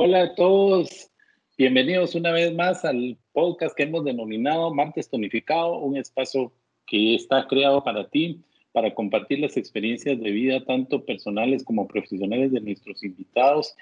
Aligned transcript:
Hola 0.00 0.22
a 0.22 0.34
todos, 0.36 1.10
bienvenidos 1.58 2.14
una 2.14 2.32
vez 2.32 2.54
más 2.54 2.84
al 2.84 3.18
podcast 3.32 3.76
que 3.76 3.82
hemos 3.82 4.04
denominado 4.04 4.72
Martes 4.72 5.10
Tonificado, 5.10 5.76
un 5.78 5.96
espacio 5.96 6.52
que 6.88 7.14
está 7.14 7.46
creado 7.46 7.84
para 7.84 8.08
ti, 8.08 8.40
para 8.72 8.94
compartir 8.94 9.40
las 9.40 9.56
experiencias 9.56 10.20
de 10.20 10.30
vida, 10.30 10.64
tanto 10.64 11.04
personales 11.04 11.64
como 11.64 11.86
profesionales 11.86 12.52
de 12.52 12.60
nuestros 12.60 13.02
invitados, 13.02 13.74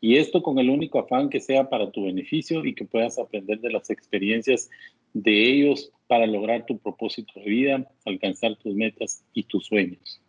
y 0.00 0.16
esto 0.16 0.42
con 0.42 0.58
el 0.58 0.68
único 0.68 0.98
afán 0.98 1.30
que 1.30 1.40
sea 1.40 1.68
para 1.70 1.90
tu 1.90 2.04
beneficio 2.04 2.64
y 2.64 2.74
que 2.74 2.84
puedas 2.84 3.18
aprender 3.18 3.60
de 3.60 3.70
las 3.70 3.88
experiencias 3.90 4.70
de 5.14 5.50
ellos 5.50 5.92
para 6.06 6.26
lograr 6.26 6.66
tu 6.66 6.78
propósito 6.78 7.32
de 7.36 7.46
vida, 7.46 7.90
alcanzar 8.04 8.56
tus 8.56 8.74
metas 8.74 9.24
y 9.32 9.44
tus 9.44 9.66
sueños. 9.66 10.20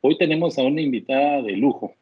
Hoy 0.00 0.16
tenemos 0.18 0.58
a 0.58 0.62
una 0.62 0.80
invitada 0.80 1.42
de 1.42 1.52
lujo, 1.52 1.94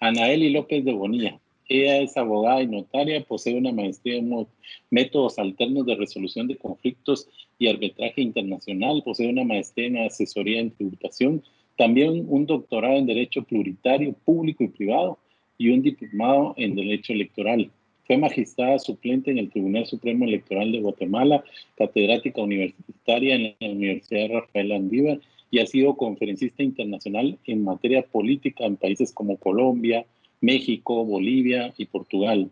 Anaeli 0.00 0.50
López 0.50 0.84
de 0.84 0.92
Bonilla. 0.92 1.38
Ella 1.68 2.02
es 2.02 2.16
abogada 2.16 2.62
y 2.62 2.66
notaria, 2.66 3.24
posee 3.24 3.56
una 3.56 3.72
maestría 3.72 4.18
en 4.18 4.46
métodos 4.90 5.38
alternos 5.38 5.86
de 5.86 5.94
resolución 5.94 6.48
de 6.48 6.56
conflictos 6.56 7.28
y 7.58 7.68
arbitraje 7.68 8.20
internacional, 8.20 9.02
posee 9.04 9.28
una 9.28 9.44
maestría 9.44 9.86
en 9.86 9.98
asesoría 9.98 10.60
en 10.60 10.70
tributación, 10.70 11.42
también 11.76 12.24
un 12.28 12.46
doctorado 12.46 12.96
en 12.96 13.06
Derecho 13.06 13.42
Pluritario, 13.42 14.14
Público 14.24 14.64
y 14.64 14.68
Privado 14.68 15.18
y 15.58 15.70
un 15.70 15.82
diplomado 15.82 16.54
en 16.56 16.74
Derecho 16.74 17.12
Electoral. 17.12 17.70
Fue 18.06 18.18
magistrada 18.18 18.78
suplente 18.78 19.30
en 19.30 19.38
el 19.38 19.50
Tribunal 19.50 19.86
Supremo 19.86 20.24
Electoral 20.24 20.72
de 20.72 20.80
Guatemala, 20.80 21.42
catedrática 21.76 22.42
universitaria 22.42 23.34
en 23.34 23.54
la 23.58 23.70
Universidad 23.70 24.28
Rafael 24.28 24.72
Andívar 24.72 25.20
y 25.50 25.60
ha 25.60 25.66
sido 25.66 25.96
conferencista 25.96 26.62
internacional 26.62 27.38
en 27.46 27.64
materia 27.64 28.02
política 28.02 28.66
en 28.66 28.76
países 28.76 29.12
como 29.12 29.36
Colombia, 29.38 30.04
México, 30.40 31.04
Bolivia 31.04 31.72
y 31.78 31.86
Portugal. 31.86 32.50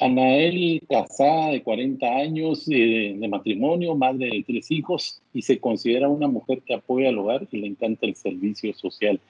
Anael, 0.00 0.80
casada 0.88 1.50
de 1.50 1.62
40 1.62 2.06
años 2.06 2.66
de, 2.66 3.26
matrimonio, 3.28 3.94
madre 3.94 4.30
de 4.30 4.44
tres 4.46 4.70
hijos 4.70 5.20
y 5.32 5.42
se 5.42 5.60
considera 5.60 6.08
una 6.08 6.28
mujer 6.28 6.62
que 6.62 6.74
apoya 6.74 7.10
al 7.10 7.18
hogar 7.18 7.46
y 7.50 7.58
le 7.58 7.66
encanta 7.66 8.06
el 8.06 8.16
servicio 8.16 8.72
social. 8.74 9.20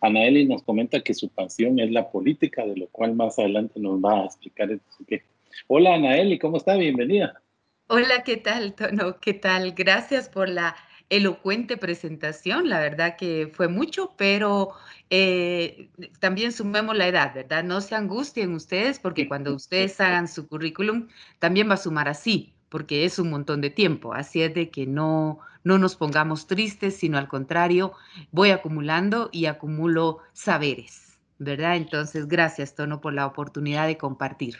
Anaeli 0.00 0.46
nos 0.46 0.62
comenta 0.62 1.00
que 1.00 1.14
su 1.14 1.28
pasión 1.28 1.80
es 1.80 1.90
la 1.90 2.10
política, 2.10 2.64
de 2.64 2.76
lo 2.76 2.86
cual 2.88 3.14
más 3.14 3.38
adelante 3.38 3.80
nos 3.80 3.98
va 4.00 4.22
a 4.22 4.26
explicar. 4.26 4.78
Qué. 5.06 5.22
Hola 5.66 5.94
Anaeli, 5.94 6.38
¿cómo 6.38 6.58
está? 6.58 6.76
Bienvenida. 6.76 7.42
Hola, 7.88 8.22
¿qué 8.22 8.36
tal, 8.36 8.74
Tono? 8.74 9.18
¿Qué 9.18 9.34
tal? 9.34 9.72
Gracias 9.72 10.28
por 10.28 10.48
la 10.48 10.76
elocuente 11.10 11.76
presentación, 11.76 12.68
la 12.68 12.80
verdad 12.80 13.16
que 13.16 13.50
fue 13.52 13.68
mucho, 13.68 14.14
pero 14.16 14.72
eh, 15.10 15.88
también 16.20 16.52
sumemos 16.52 16.96
la 16.96 17.08
edad, 17.08 17.34
¿verdad? 17.34 17.64
No 17.64 17.80
se 17.80 17.94
angustien 17.94 18.52
ustedes 18.52 18.98
porque 18.98 19.26
cuando 19.26 19.54
ustedes 19.54 20.00
hagan 20.00 20.28
su 20.28 20.46
currículum 20.46 21.08
también 21.38 21.68
va 21.68 21.74
a 21.74 21.78
sumar 21.78 22.08
así, 22.08 22.52
porque 22.68 23.04
es 23.04 23.18
un 23.18 23.30
montón 23.30 23.60
de 23.60 23.70
tiempo, 23.70 24.12
así 24.12 24.42
es 24.42 24.52
de 24.52 24.68
que 24.68 24.86
no, 24.86 25.38
no 25.64 25.78
nos 25.78 25.96
pongamos 25.96 26.46
tristes, 26.46 26.96
sino 26.96 27.16
al 27.16 27.28
contrario, 27.28 27.92
voy 28.30 28.50
acumulando 28.50 29.30
y 29.32 29.46
acumulo 29.46 30.18
saberes, 30.34 31.18
¿verdad? 31.38 31.76
Entonces, 31.76 32.28
gracias, 32.28 32.74
Tono, 32.74 33.00
por 33.00 33.14
la 33.14 33.26
oportunidad 33.26 33.86
de 33.86 33.96
compartir. 33.96 34.56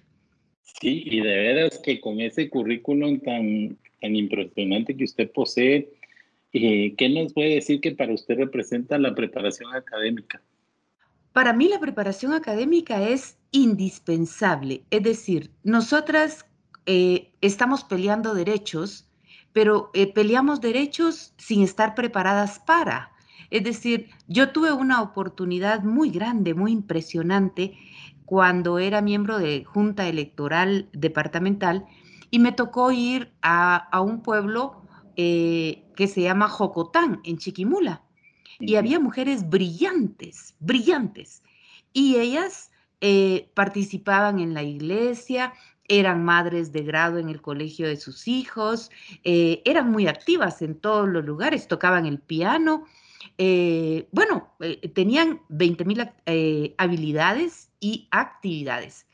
Sí, 0.81 1.03
y 1.07 1.21
de 1.21 1.37
veras 1.37 1.79
que 1.79 2.01
con 2.01 2.21
ese 2.21 2.49
currículum 2.49 3.21
tan, 3.21 3.77
tan 4.01 4.15
impresionante 4.15 4.97
que 4.97 5.05
usted 5.05 5.31
posee, 5.31 5.98
eh, 6.53 6.95
¿Qué 6.97 7.09
nos 7.09 7.33
puede 7.33 7.55
decir 7.55 7.81
que 7.81 7.93
para 7.93 8.15
usted 8.15 8.37
representa 8.37 8.99
la 8.99 9.15
preparación 9.15 9.75
académica? 9.75 10.41
Para 11.33 11.53
mí 11.53 11.69
la 11.69 11.79
preparación 11.79 12.33
académica 12.33 13.03
es 13.03 13.39
indispensable. 13.53 14.83
Es 14.91 15.03
decir, 15.03 15.51
nosotras 15.63 16.47
eh, 16.87 17.33
estamos 17.41 17.85
peleando 17.85 18.35
derechos, 18.35 19.09
pero 19.53 19.91
eh, 19.95 20.13
peleamos 20.13 20.61
derechos 20.61 21.35
sin 21.37 21.63
estar 21.63 21.95
preparadas 21.95 22.59
para. 22.61 23.13
Es 23.51 23.65
decir, 23.65 24.09
yo 24.27 24.51
tuve 24.51 24.73
una 24.73 25.03
oportunidad 25.03 25.83
muy 25.83 26.11
grande, 26.11 26.55
muy 26.55 26.73
impresionante, 26.73 27.75
cuando 28.25 28.79
era 28.79 29.01
miembro 29.01 29.39
de 29.39 29.65
Junta 29.65 30.07
Electoral 30.07 30.89
Departamental 30.93 31.87
y 32.31 32.41
me 32.41 32.53
tocó 32.53 32.93
ir 32.93 33.33
a, 33.41 33.89
un 34.03 34.23
pueblo 34.23 34.83
que 35.99 36.07
se 36.07 36.23
llama 36.23 36.49
Jocotán, 36.49 37.21
en 37.25 37.39
Chiquimula. 37.39 38.05
Y 38.61 38.77
había 38.77 39.01
mujeres 39.01 39.49
brillantes, 39.49 40.55
brillantes. 40.61 41.43
Y 41.93 42.15
ellas 42.19 42.71
eh, 43.01 43.51
participaban 43.55 44.39
en 44.39 44.55
la 44.55 44.63
iglesia, 44.63 45.55
eran 45.89 46.25
madres 46.25 46.71
de 46.71 46.85
grado 46.85 47.19
en 47.19 47.29
el 47.29 47.43
colegio 47.43 47.89
de 47.89 47.97
sus 47.97 48.29
hijos, 48.29 48.93
eh, 49.25 49.61
eran 49.65 49.91
muy 49.91 50.07
activas 50.07 50.63
en 50.63 50.79
todos 50.79 51.09
los 51.09 51.25
lugares, 51.25 51.67
tocaban 51.67 52.07
el 52.07 52.21
piano. 52.21 52.85
bueno, 54.13 54.55
tenían 54.95 55.41
20 55.49 55.85
mil 55.85 56.09
habilidades 56.79 57.73
y 57.81 58.07
actividades. 58.13 59.09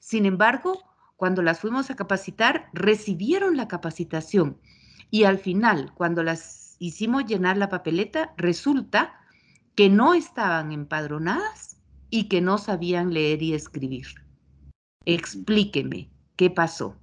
Sin 0.00 0.26
embargo, 0.26 0.82
cuando 1.16 1.40
las 1.40 1.60
fuimos 1.60 1.88
a 1.88 1.96
capacitar, 1.96 2.68
recibieron 2.74 3.56
la 3.56 3.68
capacitación 3.68 4.58
y 5.10 5.24
al 5.24 5.38
final, 5.38 5.92
cuando 5.94 6.22
las 6.22 6.76
hicimos 6.78 7.26
llenar 7.26 7.56
la 7.56 7.68
papeleta, 7.68 8.34
resulta 8.36 9.20
que 9.74 9.88
no 9.88 10.14
estaban 10.14 10.72
empadronadas 10.72 11.78
y 12.10 12.28
que 12.28 12.40
no 12.40 12.58
sabían 12.58 13.12
leer 13.12 13.42
y 13.42 13.54
escribir. 13.54 14.06
Explíqueme, 15.04 16.10
¿qué 16.36 16.50
pasó? 16.50 16.96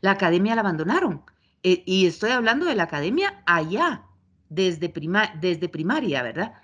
La 0.00 0.12
academia 0.12 0.54
la 0.54 0.60
abandonaron. 0.60 1.22
Eh, 1.62 1.82
y 1.86 2.06
estoy 2.06 2.30
hablando 2.30 2.66
de 2.66 2.74
la 2.74 2.84
academia 2.84 3.42
allá, 3.46 4.04
desde, 4.48 4.92
desde 5.40 5.68
primaria, 5.68 6.22
¿verdad? 6.22 6.54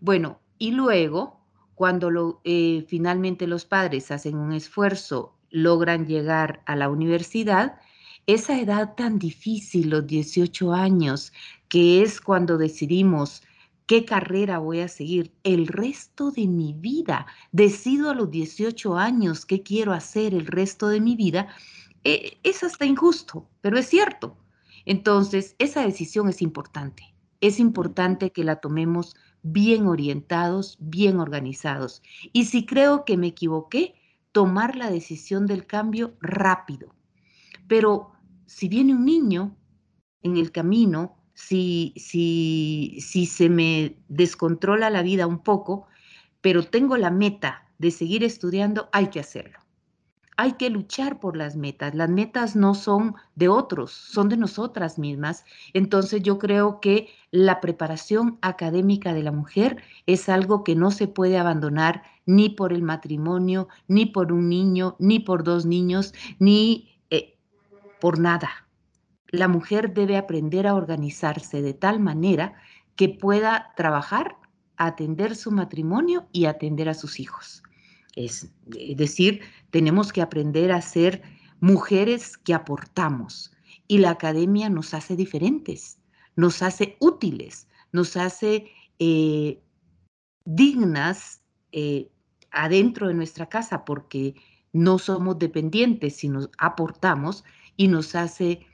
Bueno, 0.00 0.40
y 0.58 0.72
luego, 0.72 1.44
cuando 1.74 2.40
eh, 2.44 2.84
finalmente 2.88 3.46
los 3.46 3.64
padres 3.64 4.10
hacen 4.10 4.36
un 4.36 4.52
esfuerzo, 4.52 5.38
logran 5.50 6.06
llegar 6.06 6.62
a 6.66 6.76
la 6.76 6.88
universidad, 6.88 7.78
esa 8.28 8.60
edad 8.60 8.94
tan 8.94 9.18
difícil, 9.18 9.88
los 9.88 10.06
18 10.06 10.74
años, 10.74 11.32
que 11.70 12.02
es 12.02 12.20
cuando 12.20 12.58
decidimos 12.58 13.42
qué 13.86 14.04
carrera 14.04 14.58
voy 14.58 14.80
a 14.80 14.88
seguir 14.88 15.32
el 15.44 15.66
resto 15.66 16.30
de 16.30 16.46
mi 16.46 16.74
vida, 16.74 17.26
decido 17.52 18.10
a 18.10 18.14
los 18.14 18.30
18 18.30 18.98
años 18.98 19.46
qué 19.46 19.62
quiero 19.62 19.94
hacer 19.94 20.34
el 20.34 20.46
resto 20.46 20.88
de 20.88 21.00
mi 21.00 21.16
vida, 21.16 21.48
eh, 22.04 22.36
es 22.42 22.62
hasta 22.62 22.84
injusto, 22.84 23.48
pero 23.62 23.78
es 23.78 23.86
cierto. 23.88 24.36
Entonces, 24.84 25.56
esa 25.58 25.80
decisión 25.80 26.28
es 26.28 26.42
importante. 26.42 27.14
Es 27.40 27.58
importante 27.58 28.30
que 28.30 28.44
la 28.44 28.56
tomemos 28.56 29.16
bien 29.42 29.86
orientados, 29.86 30.76
bien 30.80 31.18
organizados. 31.18 32.02
Y 32.34 32.44
si 32.44 32.66
creo 32.66 33.06
que 33.06 33.16
me 33.16 33.28
equivoqué, 33.28 33.94
tomar 34.32 34.76
la 34.76 34.90
decisión 34.90 35.46
del 35.46 35.66
cambio 35.66 36.14
rápido. 36.20 36.94
Pero 37.66 38.12
si 38.48 38.68
viene 38.68 38.94
un 38.94 39.04
niño 39.04 39.54
en 40.22 40.36
el 40.38 40.50
camino, 40.50 41.16
si, 41.34 41.92
si, 41.96 42.98
si 43.00 43.26
se 43.26 43.48
me 43.48 43.96
descontrola 44.08 44.90
la 44.90 45.02
vida 45.02 45.26
un 45.26 45.38
poco, 45.38 45.86
pero 46.40 46.64
tengo 46.64 46.96
la 46.96 47.10
meta 47.10 47.68
de 47.78 47.90
seguir 47.90 48.24
estudiando, 48.24 48.88
hay 48.90 49.08
que 49.08 49.20
hacerlo. 49.20 49.58
Hay 50.38 50.52
que 50.52 50.70
luchar 50.70 51.20
por 51.20 51.36
las 51.36 51.56
metas. 51.56 51.94
Las 51.94 52.08
metas 52.08 52.56
no 52.56 52.74
son 52.74 53.16
de 53.34 53.48
otros, 53.48 53.90
son 53.90 54.28
de 54.28 54.36
nosotras 54.36 54.98
mismas. 54.98 55.44
Entonces 55.74 56.22
yo 56.22 56.38
creo 56.38 56.80
que 56.80 57.08
la 57.30 57.60
preparación 57.60 58.38
académica 58.40 59.12
de 59.12 59.24
la 59.24 59.32
mujer 59.32 59.82
es 60.06 60.28
algo 60.28 60.64
que 60.64 60.74
no 60.74 60.90
se 60.90 61.06
puede 61.06 61.38
abandonar 61.38 62.02
ni 62.24 62.48
por 62.48 62.72
el 62.72 62.82
matrimonio, 62.82 63.68
ni 63.88 64.06
por 64.06 64.32
un 64.32 64.48
niño, 64.48 64.96
ni 64.98 65.18
por 65.18 65.44
dos 65.44 65.66
niños, 65.66 66.14
ni 66.38 66.97
por 68.00 68.18
nada. 68.18 68.68
La 69.28 69.48
mujer 69.48 69.92
debe 69.92 70.16
aprender 70.16 70.66
a 70.66 70.74
organizarse 70.74 71.62
de 71.62 71.74
tal 71.74 72.00
manera 72.00 72.54
que 72.96 73.08
pueda 73.08 73.72
trabajar, 73.76 74.36
atender 74.76 75.36
su 75.36 75.50
matrimonio 75.50 76.28
y 76.32 76.46
atender 76.46 76.88
a 76.88 76.94
sus 76.94 77.20
hijos. 77.20 77.62
Es, 78.16 78.50
decir, 78.96 79.42
tenemos 79.70 80.12
que 80.12 80.22
aprender 80.22 80.72
a 80.72 80.80
ser 80.80 81.22
mujeres 81.60 82.36
que 82.36 82.54
aportamos 82.54 83.52
y 83.86 83.98
la 83.98 84.10
academia 84.10 84.68
nos 84.68 84.94
hace 84.94 85.16
diferentes. 85.16 85.98
nos 86.36 86.62
hace 86.62 86.96
útiles, 87.00 87.66
nos 87.90 88.16
hace 88.16 88.70
eh, 89.00 89.60
dignas 90.44 91.40
eh, 91.72 92.10
adentro 92.52 93.08
de 93.08 93.14
nuestra 93.14 93.48
casa 93.48 93.84
porque 93.84 94.34
no 94.72 94.98
somos 94.98 95.38
dependientes, 95.38 96.16
sino 96.16 96.48
aportamos 96.58 97.44
y 97.78 97.88
nos 97.88 98.14
hace 98.14 98.66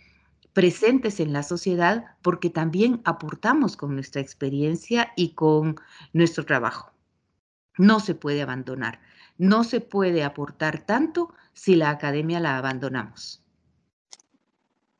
presentes 0.54 1.20
en 1.20 1.32
la 1.32 1.44
sociedad 1.44 2.06
porque 2.22 2.48
también 2.50 3.00
aportamos 3.04 3.76
con 3.76 3.94
nuestra 3.94 4.22
experiencia 4.22 5.12
y 5.14 5.34
con 5.34 5.76
nuestro 6.12 6.44
trabajo. 6.44 6.92
No 7.76 8.00
se 8.00 8.14
puede 8.14 8.40
abandonar, 8.42 9.00
no 9.36 9.62
se 9.62 9.80
puede 9.80 10.24
aportar 10.24 10.86
tanto 10.86 11.32
si 11.52 11.76
la 11.76 11.90
academia 11.90 12.40
la 12.40 12.56
abandonamos. 12.56 13.42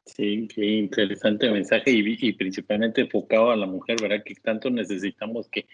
Sí, 0.04 0.46
qué 0.54 0.64
interesante 0.64 1.50
mensaje 1.50 1.90
y, 1.90 2.32
principalmente 2.34 3.00
enfocado 3.00 3.50
a 3.50 3.56
la 3.56 3.66
mujer, 3.66 3.96
¿verdad? 4.02 4.22
Que 4.24 4.34
tanto 4.34 4.70
necesitamos 4.70 5.48
que, 5.48 5.66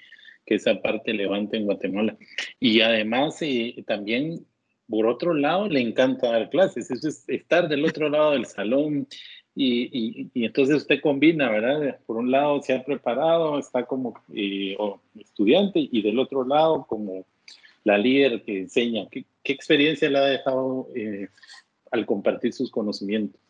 que 0.47 0.55
esa 0.55 0.81
parte 0.81 1.13
levante 1.13 1.57
en 1.57 1.65
Guatemala. 1.65 2.17
Y 2.61 2.81
además, 2.81 3.39
eh, 3.43 3.83
también, 3.87 4.47
por 4.91 5.07
otro 5.07 5.33
lado, 5.35 5.69
le 5.69 5.81
encanta 5.81 6.33
dar 6.33 6.51
clases, 6.51 6.91
eso 6.91 7.09
es 7.09 7.25
estar 7.29 7.69
del 7.69 7.85
otro 7.85 8.09
lado 8.11 8.33
del 8.33 8.47
salón. 8.47 9.07
Y, 9.55 10.31
y, 10.33 10.45
entonces 10.45 10.77
usted 10.77 11.01
combina, 11.01 11.51
¿verdad? 11.51 11.99
Por 12.07 12.17
un 12.17 12.31
lado 12.31 12.63
se 12.63 12.75
ha 12.75 12.85
preparado, 12.85 13.59
está 13.59 13.85
como 13.85 14.15
eh, 14.35 14.77
estudiante 15.19 15.89
y 15.91 16.03
del 16.03 16.19
otro 16.19 16.45
lado 16.45 16.87
como 16.89 17.27
la 17.85 17.99
líder 17.99 18.43
que 18.43 18.61
enseña. 18.61 19.09
¿Qué, 19.11 19.25
qué 19.43 19.53
experiencia 19.53 20.09
le 20.09 20.19
ha 20.19 20.25
dejado 20.25 20.89
eh, 20.95 21.29
al 21.91 22.07
compartir 22.07 22.53
sus 22.53 22.71
conocimientos? 22.71 23.41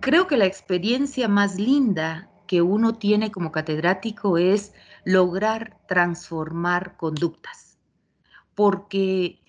Creo 0.00 0.26
que 0.26 0.36
la 0.36 0.46
experiencia 0.46 1.28
más 1.28 1.58
linda 1.58 2.30
que 2.46 2.62
uno 2.62 2.94
tiene 2.94 3.30
como 3.30 3.52
catedrático 3.52 4.38
es 4.38 4.72
lograr 5.04 5.78
transformar 5.88 6.96
conductas. 6.96 7.78
Porque, 8.54 9.40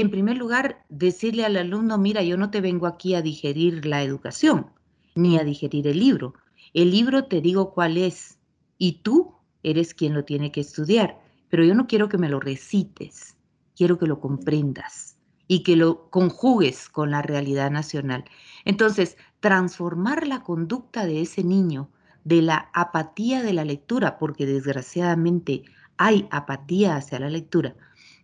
en 0.00 0.10
primer 0.10 0.36
lugar, 0.36 0.84
decirle 0.88 1.44
al 1.44 1.56
alumno, 1.56 1.98
mira, 1.98 2.22
yo 2.22 2.36
no 2.36 2.50
te 2.50 2.60
vengo 2.60 2.86
aquí 2.86 3.14
a 3.14 3.22
digerir 3.22 3.86
la 3.86 4.02
educación, 4.02 4.70
ni 5.14 5.38
a 5.38 5.44
digerir 5.44 5.86
el 5.86 5.98
libro. 5.98 6.34
El 6.74 6.90
libro 6.90 7.24
te 7.24 7.40
digo 7.40 7.72
cuál 7.72 7.96
es 7.96 8.38
y 8.78 9.00
tú 9.02 9.34
eres 9.62 9.94
quien 9.94 10.14
lo 10.14 10.24
tiene 10.24 10.52
que 10.52 10.60
estudiar, 10.60 11.18
pero 11.48 11.64
yo 11.64 11.74
no 11.74 11.86
quiero 11.86 12.08
que 12.08 12.18
me 12.18 12.28
lo 12.28 12.40
recites, 12.40 13.36
quiero 13.76 13.98
que 13.98 14.06
lo 14.06 14.20
comprendas 14.20 15.16
y 15.48 15.62
que 15.62 15.76
lo 15.76 16.10
conjugues 16.10 16.88
con 16.88 17.10
la 17.10 17.22
realidad 17.22 17.70
nacional. 17.70 18.24
Entonces, 18.64 19.16
transformar 19.40 20.26
la 20.26 20.42
conducta 20.42 21.06
de 21.06 21.22
ese 21.22 21.44
niño 21.44 21.90
de 22.24 22.42
la 22.42 22.70
apatía 22.74 23.42
de 23.42 23.52
la 23.52 23.64
lectura, 23.64 24.18
porque 24.18 24.46
desgraciadamente 24.46 25.62
hay 25.96 26.26
apatía 26.30 26.96
hacia 26.96 27.20
la 27.20 27.30
lectura, 27.30 27.76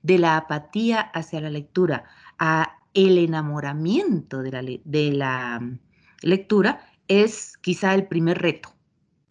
de 0.02 0.18
la 0.18 0.36
apatía 0.36 1.00
hacia 1.00 1.40
la 1.40 1.50
lectura 1.50 2.04
a 2.38 2.78
el 2.94 3.18
enamoramiento 3.18 4.42
de 4.42 4.52
la, 4.52 4.62
de 4.62 5.12
la 5.12 5.60
mm, 5.60 5.78
lectura, 6.22 6.86
es 7.08 7.56
quizá 7.58 7.94
el 7.94 8.06
primer 8.06 8.40
reto 8.40 8.74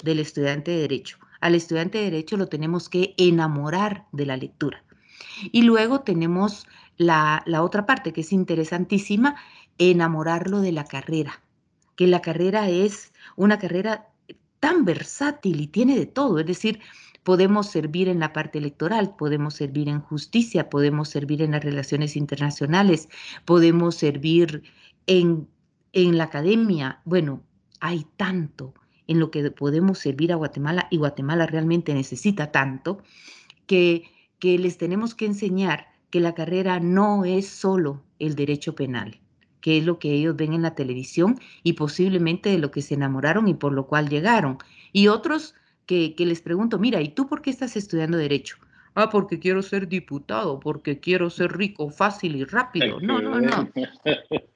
del 0.04 0.20
estudiante 0.20 0.72
de 0.72 0.82
derecho. 0.82 1.18
Al 1.40 1.56
estudiante 1.56 1.98
de 2.00 2.06
derecho 2.06 2.38
lo 2.38 2.48
tenemos 2.48 2.90
que 2.90 3.14
enamorar 3.18 4.06
de 4.12 4.26
la 4.26 4.38
lectura. 4.38 4.84
Y 5.52 5.64
luego 5.64 6.02
tenemos 6.02 6.68
la, 6.98 7.44
la 7.46 7.64
otra 7.64 7.86
parte 7.86 8.14
que 8.14 8.22
es 8.22 8.32
interesantísima, 8.32 9.36
enamorarlo 9.78 10.62
de 10.62 10.72
la 10.72 10.86
carrera, 10.86 11.42
que 11.96 12.08
la 12.08 12.22
carrera 12.22 12.70
es 12.70 13.14
una 13.36 13.58
carrera 13.58 14.10
tan 14.60 14.86
versátil 14.86 15.60
y 15.60 15.68
tiene 15.68 15.98
de 15.98 16.06
todo, 16.06 16.40
es 16.40 16.46
decir, 16.46 16.80
podemos 17.24 17.70
servir 17.70 18.08
en 18.10 18.20
la 18.20 18.34
parte 18.34 18.58
electoral, 18.58 19.16
podemos 19.16 19.56
servir 19.56 19.90
en 19.90 20.02
justicia, 20.02 20.70
podemos 20.70 21.10
servir 21.10 21.42
en 21.42 21.52
las 21.52 21.64
relaciones 21.64 22.16
internacionales, 22.16 23.10
podemos 23.46 23.96
servir 23.96 24.64
en, 25.08 25.48
en 25.94 26.18
la 26.18 26.26
academia. 26.26 27.02
Bueno, 27.06 27.44
hay 27.80 28.06
tanto 28.18 28.74
en 29.08 29.20
lo 29.20 29.32
que 29.32 29.52
podemos 29.52 30.00
servir 30.00 30.32
a 30.32 30.36
Guatemala 30.36 30.88
y 30.90 30.98
Guatemala 30.98 31.46
realmente 31.46 31.94
necesita 31.94 32.52
tanto 32.52 33.04
que, 33.68 34.04
que 34.40 34.58
les 34.58 34.78
tenemos 34.78 35.16
que 35.16 35.26
enseñar 35.26 35.88
que 36.10 36.20
la 36.20 36.34
carrera 36.34 36.80
no 36.80 37.26
es 37.26 37.48
solo 37.48 38.04
el 38.20 38.36
derecho 38.36 38.76
penal 38.76 39.20
que 39.62 39.78
es 39.78 39.86
lo 39.86 40.00
que 40.00 40.12
ellos 40.12 40.36
ven 40.36 40.54
en 40.54 40.64
la 40.64 40.76
televisión 40.76 41.40
y 41.64 41.74
posiblemente 41.74 42.50
de 42.50 42.58
lo 42.58 42.72
que 42.72 42.82
se 42.82 42.96
enamoraron 42.96 43.48
y 43.48 43.54
por 43.54 43.74
lo 43.74 43.86
cual 43.86 44.10
llegaron. 44.10 44.58
Y 44.92 45.08
otros 45.08 45.54
que, 45.86 46.14
les 46.18 46.42
pregunto, 46.42 46.80
mira, 46.80 47.02
¿y 47.02 47.10
tú 47.10 47.28
por 47.28 47.42
qué 47.42 47.50
estás 47.50 47.76
estudiando 47.76 48.18
derecho? 48.18 48.58
Ah, 48.94 49.10
porque 49.10 49.40
quiero 49.40 49.62
ser 49.62 49.88
diputado, 49.88 50.60
porque 50.60 51.00
quiero 51.00 51.30
ser 51.30 51.58
rico, 51.58 51.90
fácil 51.90 52.36
y 52.36 52.44
rápido. 52.44 53.00
No, 53.00 53.22
no, 53.22 53.40
no. 53.40 53.70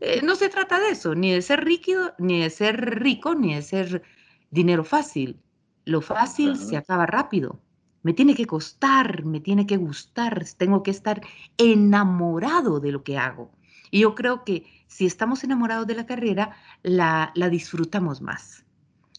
Eh, 0.00 0.20
no 0.22 0.36
se 0.36 0.48
trata 0.48 0.78
de 0.78 0.90
eso, 0.90 1.16
ni 1.16 1.32
de 1.32 1.42
ser 1.42 1.64
rico, 1.64 2.12
ni 2.18 2.40
de 2.40 2.50
ser 2.50 3.00
rico, 3.00 3.34
ni 3.34 3.56
de 3.56 3.62
ser 3.62 4.02
dinero 4.48 4.84
fácil. 4.84 5.40
Lo 5.84 6.00
fácil 6.00 6.56
se 6.56 6.76
acaba 6.76 7.04
rápido. 7.04 7.60
Me 8.02 8.12
tiene 8.12 8.34
que 8.34 8.46
costar, 8.46 9.24
me 9.24 9.40
tiene 9.40 9.66
que 9.66 9.76
gustar, 9.76 10.44
tengo 10.56 10.84
que 10.84 10.92
estar 10.92 11.20
enamorado 11.58 12.80
de 12.80 12.92
lo 12.92 13.02
que 13.02 13.18
hago. 13.18 13.50
Y 13.90 14.00
yo 14.00 14.14
creo 14.14 14.44
que 14.44 14.64
si 14.86 15.06
estamos 15.06 15.44
enamorados 15.44 15.86
de 15.86 15.94
la 15.94 16.06
carrera, 16.06 16.56
la, 16.82 17.32
disfrutamos 17.50 18.20
más. 18.22 18.64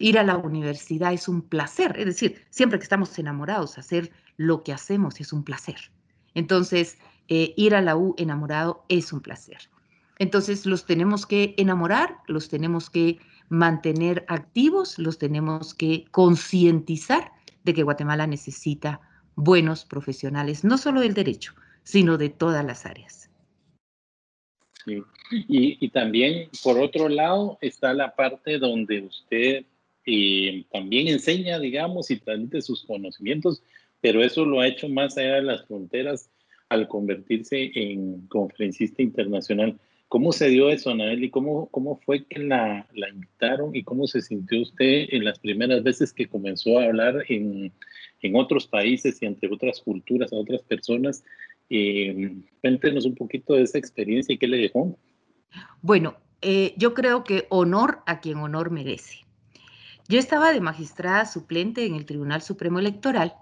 Ir 0.02 0.18
a 0.18 0.24
la 0.24 0.38
universidad 0.38 1.14
es 1.14 1.28
un 1.28 1.42
placer, 1.42 1.96
es 1.98 2.06
decir, 2.06 2.44
siempre 2.50 2.80
que 2.80 2.84
estamos 2.84 3.18
enamorados, 3.20 3.78
hacer 3.78 4.12
lo 4.38 4.64
que 4.64 4.74
hacemos 4.74 5.20
es 5.22 5.32
un 5.32 5.44
placer. 5.44 5.92
Entonces, 6.34 6.98
eh, 7.28 7.54
ir 7.56 7.76
a 7.76 7.82
la 7.82 7.96
U 7.96 8.16
enamorado 8.18 8.86
es 8.90 9.14
un 9.14 9.22
placer. 9.22 9.70
Entonces, 10.20 10.66
los 10.66 10.86
tenemos 10.86 11.26
que 11.26 11.56
enamorar, 11.58 12.18
los 12.28 12.50
tenemos 12.50 12.90
que 12.90 13.20
mantener 13.50 14.26
activos, 14.28 14.98
los 15.00 15.18
tenemos 15.18 15.74
que 15.74 16.06
concientizar 16.12 17.32
de 17.64 17.74
que 17.74 17.84
Guatemala 17.84 18.28
necesita 18.28 19.02
buenos 19.36 19.86
profesionales, 19.86 20.64
no 20.64 20.78
solo 20.78 21.02
del 21.02 21.14
derecho, 21.14 21.54
sino 21.84 22.18
de 22.18 22.30
todas 22.30 22.66
las 22.66 22.86
áreas. 22.86 23.30
Y, 25.30 25.90
también, 25.90 26.50
por 26.64 26.80
otro 26.80 27.08
lado, 27.08 27.58
está 27.62 27.94
la 27.94 28.16
parte 28.16 28.58
donde 28.58 29.02
usted 29.02 29.66
eh, 30.06 30.66
también 30.72 31.08
enseña, 31.08 31.60
digamos, 31.60 32.12
y 32.12 32.20
transmite 32.20 32.62
sus 32.62 32.86
conocimientos, 32.86 33.62
pero 34.02 34.24
eso 34.24 34.46
lo 34.46 34.60
ha 34.60 34.68
hecho 34.68 34.90
más 34.90 35.18
allá 35.18 35.36
de 35.36 35.44
las 35.44 35.66
fronteras 35.66 36.30
al 36.70 36.88
convertirse 36.88 37.72
en 37.76 38.28
conferencista 38.28 39.02
internacional. 39.02 39.78
¿Cómo 40.08 40.34
se 40.34 40.50
dio 40.50 40.70
eso, 40.70 40.90
Anabel? 40.90 41.24
¿Y 41.24 41.30
cómo, 41.30 41.68
cómo 41.68 42.00
fue 42.06 42.26
que 42.26 42.40
la, 42.40 42.88
la, 42.94 43.10
invitaron? 43.10 43.76
¿Y 43.76 43.84
cómo 43.84 44.08
se 44.08 44.22
sintió 44.22 44.62
usted 44.62 45.08
en 45.10 45.24
las 45.24 45.40
primeras 45.40 45.84
veces 45.84 46.12
que 46.12 46.28
comenzó 46.28 46.80
a 46.80 46.86
hablar 46.86 47.24
en, 47.30 47.72
en 48.22 48.36
otros 48.36 48.68
países 48.68 49.22
y 49.22 49.26
entre 49.26 49.50
otras 49.54 49.80
culturas, 49.80 50.34
a 50.34 50.38
otras 50.38 50.64
personas? 50.64 51.24
Eh, 51.70 52.36
cuéntenos 52.60 53.06
un 53.06 53.16
poquito 53.16 53.54
de 53.54 53.64
esa 53.64 53.78
experiencia 53.78 54.34
y 54.34 54.38
qué 54.38 54.48
le 54.48 54.58
dejó. 54.58 54.98
Bueno, 55.82 56.18
eh, 56.42 56.74
yo 56.76 56.94
creo 56.94 57.24
que 57.24 57.46
honor 57.50 58.00
a 58.06 58.20
quien 58.20 58.40
honor 58.40 58.72
merece. 58.72 59.20
Yo 60.12 60.20
estaba 60.20 60.52
de 60.52 60.60
magistrada 60.60 61.26
suplente 61.26 61.86
en 61.86 61.96
el 61.96 62.06
Tribunal 62.06 62.42
Supremo 62.42 62.80
Electoral 62.80 63.34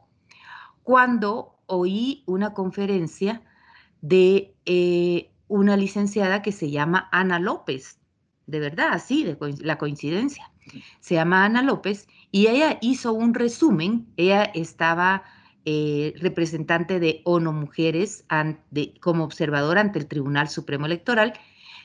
cuando 0.83 1.55
oí 1.65 2.21
una 2.27 2.53
conferencia 2.53 3.41
de 4.01 4.53
eh, 4.67 5.31
una 5.47 5.75
licenciada 5.75 6.43
que 6.43 6.51
se 6.51 6.69
llama 6.69 7.09
Ana 7.11 7.39
López, 7.39 7.97
de 8.45 8.59
verdad, 8.59 8.89
así, 8.91 9.23
de 9.23 9.35
la 9.61 9.79
coincidencia. 9.79 10.51
Se 10.99 11.15
llama 11.15 11.43
Ana 11.43 11.63
López 11.63 12.07
y 12.29 12.45
ella 12.45 12.77
hizo 12.81 13.13
un 13.13 13.33
resumen, 13.33 14.05
ella 14.15 14.43
estaba 14.43 15.23
eh, 15.65 16.13
representante 16.17 16.99
de 16.99 17.23
ONU 17.25 17.51
Mujeres 17.51 18.25
como 19.01 19.23
observador 19.23 19.79
ante 19.79 19.97
el 19.97 20.05
Tribunal 20.05 20.49
Supremo 20.49 20.85
Electoral 20.85 21.33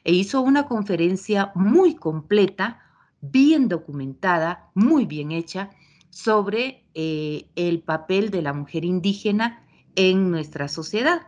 e 0.05 0.13
hizo 0.13 0.43
una 0.43 0.67
conferencia 0.67 1.53
muy 1.55 1.95
completa, 1.95 2.84
bien 3.31 3.69
documentada, 3.69 4.71
muy 4.75 5.07
bien 5.07 5.33
hecha, 5.33 5.71
sobre 6.11 6.85
eh, 6.95 7.47
el 7.57 7.81
papel 7.81 8.31
de 8.31 8.43
la 8.43 8.53
mujer 8.53 8.85
indígena 8.85 9.65
en 9.97 10.31
nuestra 10.31 10.69
sociedad. 10.69 11.23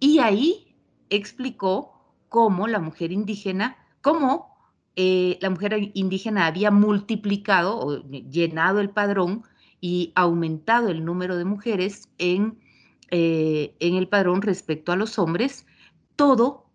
Y 0.00 0.18
ahí 0.20 0.74
explicó 1.10 2.14
cómo 2.28 2.66
la 2.66 2.78
mujer 2.78 3.12
indígena, 3.12 3.76
cómo 4.00 4.56
eh, 4.96 5.38
la 5.40 5.50
mujer 5.50 5.90
indígena 5.94 6.46
había 6.46 6.70
multiplicado 6.70 7.78
o 7.78 8.02
llenado 8.08 8.80
el 8.80 8.90
padrón 8.90 9.42
y 9.80 10.12
aumentado 10.14 10.88
el 10.88 11.04
número 11.04 11.36
de 11.36 11.44
mujeres 11.44 12.08
en, 12.18 12.58
eh, 13.10 13.74
en 13.80 13.94
el 13.94 14.08
padrón 14.08 14.42
respecto 14.42 14.92
a 14.92 14.96
los 14.96 15.18
hombres, 15.18 15.66
todo 16.16 16.65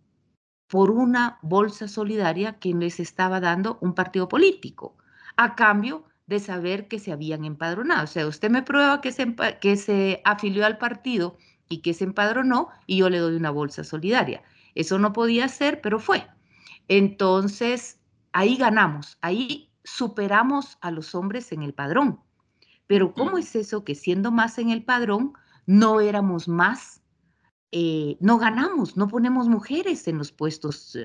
por 0.72 0.90
una 0.90 1.38
bolsa 1.42 1.90
solidaria 1.90 2.58
que 2.58 2.74
les 2.74 3.02
estaba 3.02 3.42
dando 3.42 3.78
un 3.82 3.94
partido 3.94 4.30
político. 4.30 4.96
a 5.38 5.56
cambio 5.56 6.06
de 6.28 6.40
saber 6.40 6.88
que 6.88 7.00
se 7.00 7.12
habían 7.12 7.46
empadronado. 7.46 8.04
O 8.04 8.08
sea, 8.08 8.28
usted 8.28 8.50
me 8.50 8.62
prueba 8.62 9.02
que 9.02 9.12
se, 9.12 9.36
que 9.60 9.76
se 9.76 10.22
afilió 10.24 10.66
al 10.66 10.78
partido 10.78 11.38
y 11.68 11.82
que 11.82 11.94
se 11.94 12.06
empadronó 12.06 12.70
y 12.86 12.98
yo 12.98 13.10
le 13.10 13.20
doy 13.20 13.36
una 13.36 13.50
bolsa 13.50 13.84
solidaria. 13.84 14.44
Eso 14.76 15.00
no 15.00 15.14
podía 15.14 15.48
ser, 15.48 15.82
pero 15.82 16.00
fue. 16.00 16.26
Entonces, 16.88 18.00
ahí 18.34 18.56
ganamos, 18.56 19.18
ahí 19.22 19.72
superamos 19.84 20.78
a 20.82 20.92
los 20.92 21.16
hombres 21.16 21.52
en 21.52 21.64
el 21.64 21.74
padrón. 21.74 22.22
Pero 22.88 23.14
¿cómo 23.14 23.38
es 23.38 23.56
eso 23.56 23.84
que 23.84 23.96
siendo 23.96 24.32
más 24.32 24.58
en 24.58 24.70
el 24.70 24.84
padrón, 24.84 25.34
no 25.66 26.02
éramos 26.02 26.48
más, 26.48 27.01
eh, 27.72 28.18
no 28.20 28.38
ganamos, 28.38 28.98
no 28.98 29.08
ponemos 29.08 29.48
mujeres 29.48 30.08
en 30.08 30.18
los 30.18 30.32
puestos? 30.32 30.98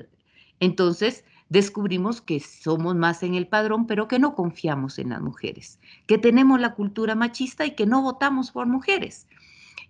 Entonces, 0.60 1.24
descubrimos 1.48 2.20
que 2.20 2.40
somos 2.40 2.94
más 2.96 3.22
en 3.22 3.34
el 3.34 3.46
padrón, 3.46 3.86
pero 3.86 4.08
que 4.08 4.18
no 4.18 4.34
confiamos 4.34 4.98
en 4.98 5.10
las 5.10 5.20
mujeres, 5.20 5.78
que 6.06 6.18
tenemos 6.18 6.60
la 6.60 6.74
cultura 6.74 7.14
machista 7.14 7.64
y 7.66 7.74
que 7.74 7.86
no 7.86 8.02
votamos 8.02 8.50
por 8.50 8.66
mujeres. 8.66 9.26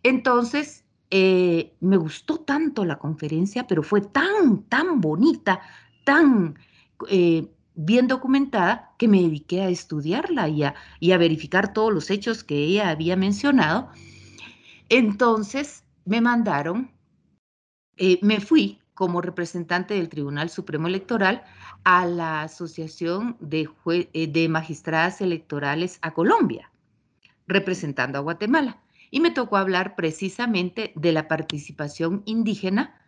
Entonces, 0.03 0.85
eh, 1.11 1.73
me 1.81 1.97
gustó 1.97 2.39
tanto 2.41 2.85
la 2.85 2.99
conferencia, 2.99 3.67
pero 3.67 3.83
fue 3.83 4.01
tan, 4.01 4.63
tan 4.65 5.01
bonita, 5.01 5.61
tan 6.05 6.59
eh, 7.09 7.49
bien 7.75 8.07
documentada, 8.09 8.93
que 8.99 9.09
me 9.09 9.23
dediqué 9.23 9.63
a 9.63 9.69
estudiarla 9.69 10.49
y 10.49 10.65
a, 10.65 10.75
y 11.01 11.13
a 11.13 11.19
verificar 11.19 11.73
todos 11.73 11.93
los 11.93 12.11
hechos 12.11 12.45
que 12.45 12.57
ella 12.57 12.91
había 12.91 13.17
mencionado. 13.17 13.89
Entonces, 14.89 15.85
me 16.07 16.23
mandaron, 16.23 16.91
eh, 17.99 18.19
me 18.23 18.41
fui 18.41 18.81
como 18.95 19.21
representante 19.21 19.93
del 19.93 20.09
Tribunal 20.09 20.49
Supremo 20.49 20.89
Electoral 20.89 21.45
a 21.85 22.07
la 22.07 22.43
Asociación 22.43 23.37
de, 23.41 23.69
de 24.15 24.49
Magistradas 24.49 25.21
Electorales 25.21 25.99
a 26.01 26.15
Colombia, 26.15 26.73
representando 27.47 28.19
a 28.19 28.23
Guatemala 28.23 28.81
y 29.11 29.21
me 29.21 29.31
tocó 29.31 29.57
hablar 29.57 29.95
precisamente 29.97 30.93
de 30.95 31.13
la 31.13 31.29
participación 31.29 32.23
indígena 32.27 33.01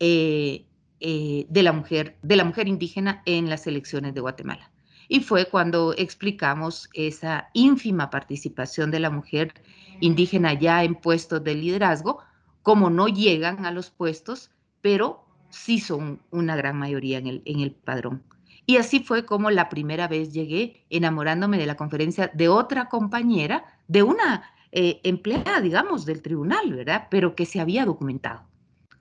eh, 0.00 0.66
eh, 1.00 1.46
de, 1.48 1.62
la 1.62 1.72
mujer, 1.72 2.16
de 2.22 2.36
la 2.36 2.44
mujer 2.44 2.68
indígena 2.68 3.22
en 3.26 3.48
las 3.48 3.66
elecciones 3.66 4.14
de 4.14 4.20
Guatemala. 4.20 4.70
Y 5.08 5.20
fue 5.20 5.46
cuando 5.46 5.94
explicamos 5.96 6.88
esa 6.94 7.50
ínfima 7.52 8.10
participación 8.10 8.90
de 8.90 9.00
la 9.00 9.10
mujer 9.10 9.52
indígena 10.00 10.54
ya 10.54 10.82
en 10.82 10.94
puestos 10.94 11.44
de 11.44 11.54
liderazgo, 11.54 12.20
como 12.64 12.90
no 12.90 13.06
llegan 13.06 13.66
a 13.66 13.70
los 13.70 13.90
puestos, 13.90 14.50
pero 14.80 15.24
sí 15.50 15.78
son 15.78 16.20
una 16.30 16.56
gran 16.56 16.76
mayoría 16.76 17.18
en 17.18 17.28
el, 17.28 17.42
en 17.44 17.60
el 17.60 17.72
padrón. 17.72 18.24
Y 18.66 18.78
así 18.78 19.00
fue 19.00 19.26
como 19.26 19.50
la 19.50 19.68
primera 19.68 20.08
vez 20.08 20.32
llegué 20.32 20.84
enamorándome 20.88 21.58
de 21.58 21.66
la 21.66 21.76
conferencia 21.76 22.32
de 22.32 22.48
otra 22.48 22.88
compañera, 22.88 23.78
de 23.86 24.02
una 24.02 24.50
eh, 24.72 25.00
empleada, 25.04 25.60
digamos, 25.60 26.06
del 26.06 26.22
tribunal, 26.22 26.72
¿verdad? 26.72 27.08
Pero 27.10 27.36
que 27.36 27.44
se 27.44 27.60
había 27.60 27.84
documentado 27.84 28.42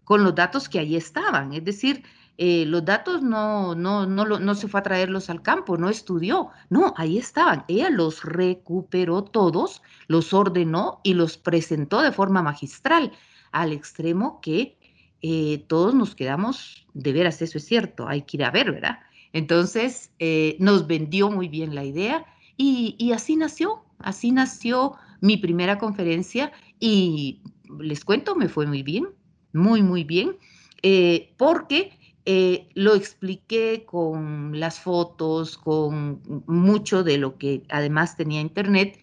con 0.03 0.25
los 0.25 0.35
datos 0.35 0.67
que 0.67 0.79
ahí 0.79 0.97
estaban. 0.97 1.53
Es 1.53 1.63
decir, 1.63 2.03
eh, 2.37 2.65
los 2.65 2.83
datos 2.83 3.21
no, 3.21 3.75
no, 3.75 4.05
no, 4.05 4.25
no 4.25 4.55
se 4.55 4.67
fue 4.67 4.81
a 4.81 4.83
traerlos 4.83 5.29
al 5.29 5.41
campo, 5.41 5.77
no 5.77 5.87
estudió, 5.87 6.49
no, 6.69 6.93
ahí 6.97 7.17
estaban. 7.17 7.63
Ella 7.69 7.89
los 7.89 8.25
recuperó 8.25 9.23
todos, 9.23 9.81
los 10.07 10.33
ordenó 10.33 10.99
y 11.03 11.13
los 11.13 11.37
presentó 11.37 12.01
de 12.01 12.11
forma 12.11 12.43
magistral, 12.43 13.13
al 13.53 13.71
extremo 13.71 14.41
que 14.41 14.77
eh, 15.21 15.63
todos 15.67 15.95
nos 15.95 16.15
quedamos, 16.15 16.85
de 16.93 17.13
veras, 17.13 17.41
eso 17.41 17.57
es 17.57 17.65
cierto, 17.65 18.07
hay 18.09 18.23
que 18.23 18.37
ir 18.37 18.43
a 18.43 18.51
ver, 18.51 18.71
¿verdad? 18.71 18.99
Entonces, 19.31 20.11
nos 20.59 20.85
vendió 20.85 21.31
muy 21.31 21.47
bien 21.47 21.73
la 21.73 21.83
idea 21.83 22.23
y, 22.57 23.11
así 23.13 23.35
nació, 23.35 23.83
así 23.99 24.31
nació 24.31 24.93
mi 25.21 25.37
primera 25.37 25.77
conferencia 25.77 26.51
y 26.79 27.41
les 27.79 28.05
cuento, 28.05 28.35
me 28.35 28.49
fue 28.49 28.67
muy 28.67 28.83
bien, 28.83 29.07
muy, 29.53 29.81
muy 29.81 30.03
bien, 30.03 30.37
eh, 30.81 31.33
porque 31.37 31.97
eh, 32.25 32.69
lo 32.73 32.93
expliqué 32.95 33.85
con 33.85 34.59
las 34.59 34.79
fotos, 34.79 35.57
con 35.57 36.21
mucho 36.45 37.03
de 37.03 37.17
lo 37.17 37.37
que 37.37 37.63
además 37.69 38.17
tenía 38.17 38.41
Internet 38.41 38.99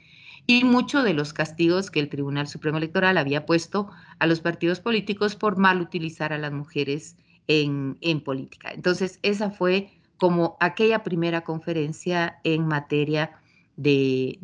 y 0.50 0.64
mucho 0.64 1.04
de 1.04 1.14
los 1.14 1.33
castigos 1.33 1.92
que 1.92 2.00
el 2.00 2.09
Tribunal 2.09 2.49
Supremo 2.49 2.78
Electoral 2.78 3.19
había 3.19 3.47
puesto 3.47 3.88
a 4.19 4.26
los 4.26 4.40
partidos 4.40 4.80
políticos 4.80 5.37
por 5.37 5.57
mal 5.57 5.80
utilizar 5.80 6.33
a 6.33 6.38
las 6.38 6.50
mujeres 6.50 7.16
en, 7.47 7.99
en 8.00 8.21
política. 8.21 8.73
Entonces, 8.73 9.21
esa 9.23 9.52
fue 9.52 9.92
como 10.16 10.57
aquella 10.59 11.04
primera 11.04 11.42
conferencia 11.42 12.40
en 12.42 12.66
materia 12.66 13.30
de, 13.76 14.40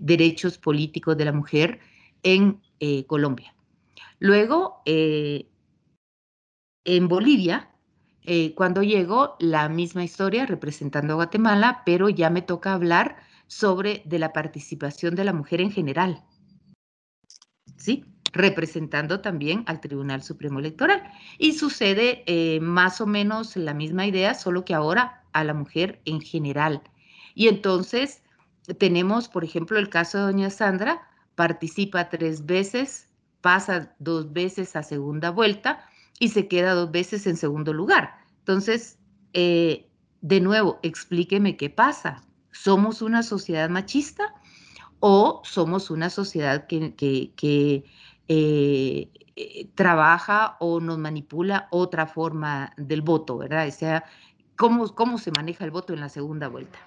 derechos 0.00 0.58
políticos 0.58 1.16
de 1.16 1.24
la 1.24 1.32
mujer 1.32 1.80
en 2.22 2.60
eh, 2.78 3.06
Colombia. 3.06 3.54
Luego, 4.18 4.82
eh, 4.84 5.46
en 6.84 7.08
Bolivia, 7.08 7.70
eh, 8.24 8.54
cuando 8.54 8.82
llego, 8.82 9.36
la 9.40 9.70
misma 9.70 10.04
historia 10.04 10.44
representando 10.44 11.14
a 11.14 11.16
Guatemala, 11.16 11.80
pero 11.86 12.10
ya 12.10 12.28
me 12.28 12.42
toca 12.42 12.74
hablar 12.74 13.16
sobre 13.54 14.02
de 14.04 14.18
la 14.18 14.32
participación 14.32 15.14
de 15.14 15.24
la 15.24 15.32
mujer 15.32 15.60
en 15.60 15.70
general. 15.70 16.24
¿Sí? 17.76 18.04
representando 18.36 19.20
también 19.20 19.62
al 19.66 19.80
Tribunal 19.80 20.20
Supremo 20.20 20.58
Electoral. 20.58 21.04
Y 21.38 21.52
sucede 21.52 22.24
más 22.60 23.00
o 23.00 23.06
menos 23.06 23.54
la 23.54 23.74
misma 23.74 24.06
idea, 24.06 24.34
solo 24.34 24.64
que 24.64 24.74
ahora 24.74 25.22
a 25.32 25.44
la 25.44 25.54
mujer 25.54 26.00
en 26.04 26.20
general. 26.20 26.82
Y 27.36 27.46
entonces 27.46 28.24
tenemos, 28.78 29.28
por 29.28 29.44
ejemplo, 29.44 29.78
el 29.78 29.88
caso 29.88 30.18
de 30.18 30.24
doña 30.24 30.50
Sandra, 30.50 31.02
participa 31.34 32.08
tres 32.08 32.46
veces, 32.46 33.08
pasa 33.40 33.94
dos 33.98 34.32
veces 34.32 34.74
a 34.74 34.82
segunda 34.82 35.30
vuelta 35.30 35.88
y 36.18 36.28
se 36.28 36.48
queda 36.48 36.74
dos 36.74 36.90
veces 36.90 37.26
en 37.26 37.36
segundo 37.36 37.72
lugar. 37.72 38.14
Entonces, 38.38 38.98
eh, 39.32 39.90
de 40.22 40.40
nuevo, 40.40 40.78
explíqueme 40.82 41.56
qué 41.56 41.70
pasa. 41.70 42.24
¿Somos 42.54 43.02
una 43.02 43.22
sociedad 43.24 43.68
machista 43.68 44.32
o 45.00 45.42
somos 45.44 45.90
una 45.90 46.08
sociedad 46.08 46.66
que, 46.66 46.94
que, 46.94 47.84
eh, 48.28 49.10
eh, 49.36 49.68
trabaja 49.74 50.56
o 50.60 50.80
nos 50.80 50.96
manipula 50.98 51.66
otra 51.72 52.06
forma 52.06 52.72
del 52.76 53.02
voto, 53.02 53.36
¿verdad? 53.36 53.66
O 53.66 53.72
sea, 53.72 54.04
¿cómo, 54.56 54.94
cómo 54.94 55.18
se 55.18 55.32
maneja 55.32 55.64
el 55.64 55.72
voto 55.72 55.92
en 55.92 56.00
la 56.00 56.08
segunda 56.08 56.46
vuelta? 56.48 56.78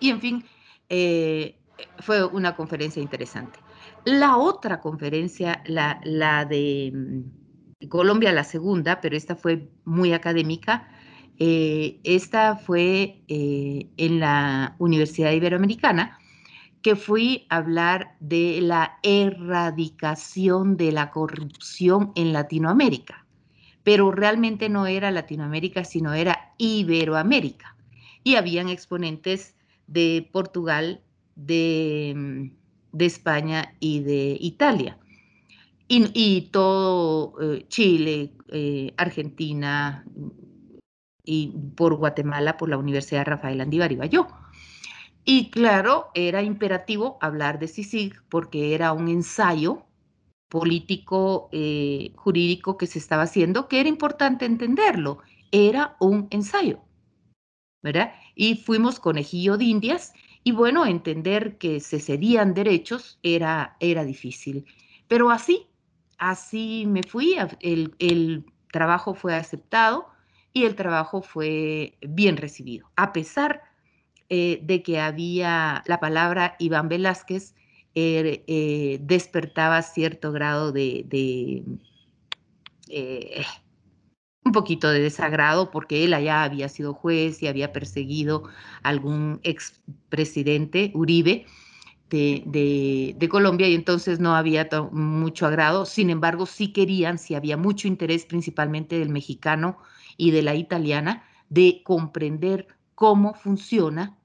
Y 0.00 0.08
en 0.08 0.20
fin, 0.20 0.44
eh, 0.88 1.58
fue 1.98 2.24
una 2.24 2.56
conferencia 2.56 3.02
interesante. 3.02 3.60
La 4.04 4.38
otra 4.38 4.80
conferencia, 4.80 5.62
la, 5.66 6.00
la 6.04 6.46
de 6.46 6.90
mm, 6.94 7.88
Colombia, 7.88 8.32
la 8.32 8.44
segunda, 8.44 9.00
pero 9.02 9.14
esta 9.14 9.36
fue 9.36 9.68
muy 9.84 10.14
académica, 10.14 10.88
eh, 11.42 12.00
esta 12.04 12.56
fue 12.56 13.22
eh, 13.26 13.88
en 13.96 14.20
la 14.20 14.76
Universidad 14.78 15.32
Iberoamericana, 15.32 16.18
que 16.82 16.96
fui 16.96 17.46
a 17.48 17.56
hablar 17.56 18.14
de 18.20 18.60
la 18.60 18.98
erradicación 19.02 20.76
de 20.76 20.92
la 20.92 21.10
corrupción 21.10 22.12
en 22.14 22.34
Latinoamérica, 22.34 23.24
pero 23.84 24.10
realmente 24.12 24.68
no 24.68 24.86
era 24.86 25.10
Latinoamérica, 25.10 25.84
sino 25.84 26.12
era 26.12 26.52
Iberoamérica. 26.58 27.74
Y 28.22 28.34
habían 28.34 28.68
exponentes 28.68 29.56
de 29.86 30.28
Portugal, 30.30 31.00
de, 31.36 32.12
mm, 32.14 33.00
España 33.00 33.74
y 33.80 34.00
de 34.00 34.36
Italia. 34.38 34.98
Y, 35.88 36.50
todo 36.52 37.34
eh, 37.40 37.64
Chile, 37.68 38.32
Argentina 38.96 40.04
y 41.32 41.54
por 41.76 41.94
Guatemala, 41.94 42.56
por 42.56 42.68
la 42.68 42.76
Universidad 42.76 43.24
Rafael 43.24 43.60
Andívar 43.60 43.92
iba 43.92 44.04
yo. 44.06 44.26
Y 45.24 45.50
claro, 45.50 46.08
era 46.14 46.42
imperativo 46.42 47.18
hablar 47.20 47.60
de 47.60 47.68
CICIG 47.68 48.20
porque 48.28 48.74
era 48.74 48.92
un 48.92 49.06
ensayo 49.06 49.86
político, 50.48 51.48
eh, 51.52 52.10
jurídico 52.16 52.76
que 52.76 52.88
se 52.88 52.98
estaba 52.98 53.22
haciendo, 53.22 53.68
que 53.68 53.78
era 53.78 53.88
importante 53.88 54.44
entenderlo. 54.44 55.18
Era 55.52 55.94
un 56.00 56.26
ensayo. 56.30 56.80
¿verdad? 57.80 58.12
Y 58.34 58.56
fuimos 58.56 58.98
conejillo 58.98 59.56
de 59.56 59.66
indias 59.66 60.12
y 60.42 60.50
bueno, 60.50 60.84
entender 60.84 61.58
que 61.58 61.78
se 61.78 62.00
cedían 62.00 62.54
derechos 62.54 63.20
era, 63.22 63.76
era 63.78 64.04
difícil. 64.04 64.66
Pero 65.06 65.30
así, 65.30 65.68
así 66.18 66.86
me 66.88 67.04
fui, 67.04 67.36
el, 67.60 67.94
el 68.00 68.46
trabajo 68.72 69.14
fue 69.14 69.36
aceptado 69.36 70.08
y 70.52 70.64
el 70.64 70.74
trabajo 70.74 71.22
fue 71.22 71.94
bien 72.00 72.36
recibido, 72.36 72.90
a 72.96 73.12
pesar 73.12 73.62
eh, 74.28 74.60
de 74.62 74.82
que 74.82 75.00
había 75.00 75.82
la 75.86 76.00
palabra 76.00 76.56
Iván 76.58 76.88
Velázquez, 76.88 77.54
er, 77.94 78.44
eh, 78.46 78.98
despertaba 79.02 79.82
cierto 79.82 80.32
grado 80.32 80.70
de, 80.70 81.64
eh, 82.88 83.44
un 84.44 84.52
poquito 84.52 84.88
de 84.90 85.00
desagrado 85.00 85.70
porque 85.70 86.04
él 86.04 86.14
allá 86.14 86.44
había 86.44 86.68
sido 86.68 86.94
juez 86.94 87.42
y 87.42 87.48
había 87.48 87.72
perseguido 87.72 88.44
a 88.82 88.88
algún 88.88 89.40
expresidente, 89.42 90.92
Uribe, 90.94 91.46
de, 92.08 93.14
de, 93.16 93.28
Colombia 93.28 93.68
y 93.68 93.74
entonces 93.74 94.18
no 94.20 94.34
había 94.34 94.68
mucho 94.92 95.46
agrado. 95.46 95.86
Sin 95.86 96.10
embargo, 96.10 96.46
sí 96.46 96.72
querían, 96.72 97.18
sí 97.18 97.34
había 97.34 97.56
mucho 97.56 97.86
interés 97.86 98.26
principalmente 98.26 98.98
del 98.98 99.10
mexicano 99.10 99.78
y 100.20 100.32
de 100.32 100.42
la 100.42 100.54
italiana 100.54 101.24
de 101.48 101.82
comprender 101.82 102.68
cómo 102.94 103.32
funciona 103.32 104.18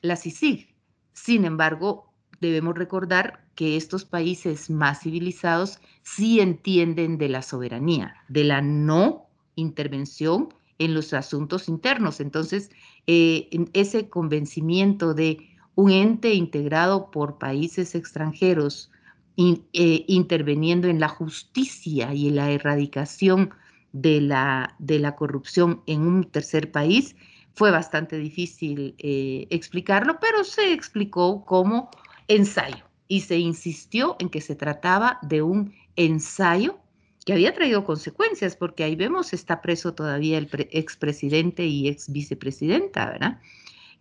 la 0.00 0.14
CICIG. 0.14 0.68
Sin 1.12 1.44
embargo, 1.44 2.12
debemos 2.40 2.76
recordar 2.76 3.44
que 3.56 3.76
estos 3.76 4.04
países 4.04 4.70
más 4.70 5.00
civilizados 5.00 5.80
sí 6.02 6.38
entienden 6.38 7.18
de 7.18 7.28
la 7.28 7.42
soberanía, 7.42 8.14
de 8.28 8.44
la 8.44 8.62
no 8.62 9.26
intervención 9.56 10.54
en 10.78 10.94
los 10.94 11.12
asuntos 11.12 11.68
internos. 11.68 12.20
Entonces, 12.20 12.70
eh, 13.08 13.48
ese 13.72 14.08
convencimiento 14.08 15.14
de 15.14 15.48
un 15.74 15.90
ente 15.90 16.34
integrado 16.34 17.10
por 17.10 17.38
países 17.38 17.96
extranjeros 17.96 18.92
eh, 19.36 20.04
interviniendo 20.06 20.86
en 20.86 21.00
la 21.00 21.08
justicia 21.08 22.14
y 22.14 22.28
en 22.28 22.36
la 22.36 22.52
erradicación 22.52 23.50
de 23.94 24.20
la, 24.20 24.74
de 24.80 24.98
la 24.98 25.14
corrupción 25.14 25.82
en 25.86 26.02
un 26.02 26.24
tercer 26.24 26.72
país, 26.72 27.14
fue 27.54 27.70
bastante 27.70 28.18
difícil 28.18 28.96
eh, 28.98 29.46
explicarlo, 29.50 30.18
pero 30.20 30.42
se 30.42 30.72
explicó 30.72 31.44
como 31.44 31.90
ensayo 32.26 32.84
y 33.06 33.20
se 33.20 33.38
insistió 33.38 34.16
en 34.18 34.30
que 34.30 34.40
se 34.40 34.56
trataba 34.56 35.20
de 35.22 35.42
un 35.42 35.72
ensayo 35.94 36.80
que 37.24 37.34
había 37.34 37.54
traído 37.54 37.84
consecuencias, 37.84 38.56
porque 38.56 38.82
ahí 38.82 38.96
vemos 38.96 39.32
está 39.32 39.62
preso 39.62 39.94
todavía 39.94 40.38
el 40.38 40.48
expresidente 40.72 41.64
y 41.64 41.88
ex 41.88 42.10
vicepresidenta, 42.10 43.06
¿verdad? 43.06 43.40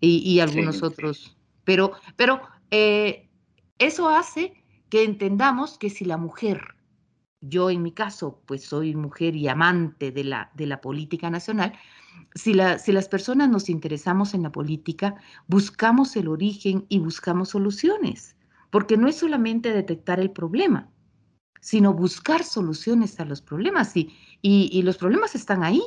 Y, 0.02 0.40
algunos 0.42 0.84
otros. 0.84 1.38
Pero, 1.64 1.94
pero 2.18 2.42
eh, 2.72 3.30
eso 3.78 4.10
hace 4.10 4.54
que 4.90 5.04
entendamos 5.04 5.78
que 5.78 5.90
si 5.90 6.04
la 6.04 6.18
mujer, 6.18 6.76
yo 7.44 7.70
en 7.70 7.84
mi 7.84 7.92
caso, 7.92 8.42
pues 8.46 8.64
soy 8.64 8.96
mujer 8.96 9.36
y 9.36 9.48
amante 9.48 10.12
de 10.12 10.24
la, 10.24 10.52
de 10.56 10.66
la 10.66 10.82
política 10.82 11.30
nacional, 11.30 11.74
si, 12.36 12.54
la, 12.54 12.80
si 12.80 12.92
las 12.92 13.08
personas 13.10 13.50
nos 13.50 13.70
interesamos 13.70 14.34
en 14.34 14.44
la 14.44 14.52
política, 14.52 15.16
buscamos 15.48 16.16
el 16.16 16.28
origen 16.28 16.86
y 16.90 17.00
buscamos 17.00 17.50
soluciones, 17.50 18.36
porque 18.72 18.98
no 18.98 19.08
es 19.08 19.18
solamente 19.18 19.74
detectar 19.74 20.20
el 20.20 20.32
problema, 20.32 20.90
sino 21.60 21.94
buscar 21.94 22.44
soluciones 22.44 23.20
a 23.20 23.26
los 23.26 23.42
problemas. 23.42 23.96
Y, 23.96 24.14
y, 24.42 24.82
los 24.82 24.98
problemas 24.98 25.36
están 25.36 25.64
ahí, 25.64 25.82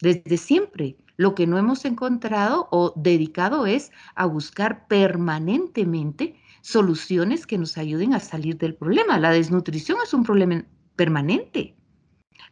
desde 0.00 0.36
siempre. 0.36 0.96
Lo 1.16 1.34
que 1.34 1.46
no 1.46 1.58
hemos 1.58 1.84
encontrado 1.84 2.68
o 2.70 2.92
dedicado 2.96 3.66
es 3.66 3.92
a 4.14 4.26
buscar 4.26 4.86
permanentemente 4.88 6.41
soluciones 6.62 7.46
que 7.46 7.58
nos 7.58 7.76
ayuden 7.76 8.14
a 8.14 8.20
salir 8.20 8.56
del 8.56 8.74
problema. 8.74 9.18
La 9.18 9.30
desnutrición 9.30 9.98
es 10.02 10.14
un 10.14 10.24
problema 10.24 10.64
permanente. 10.96 11.76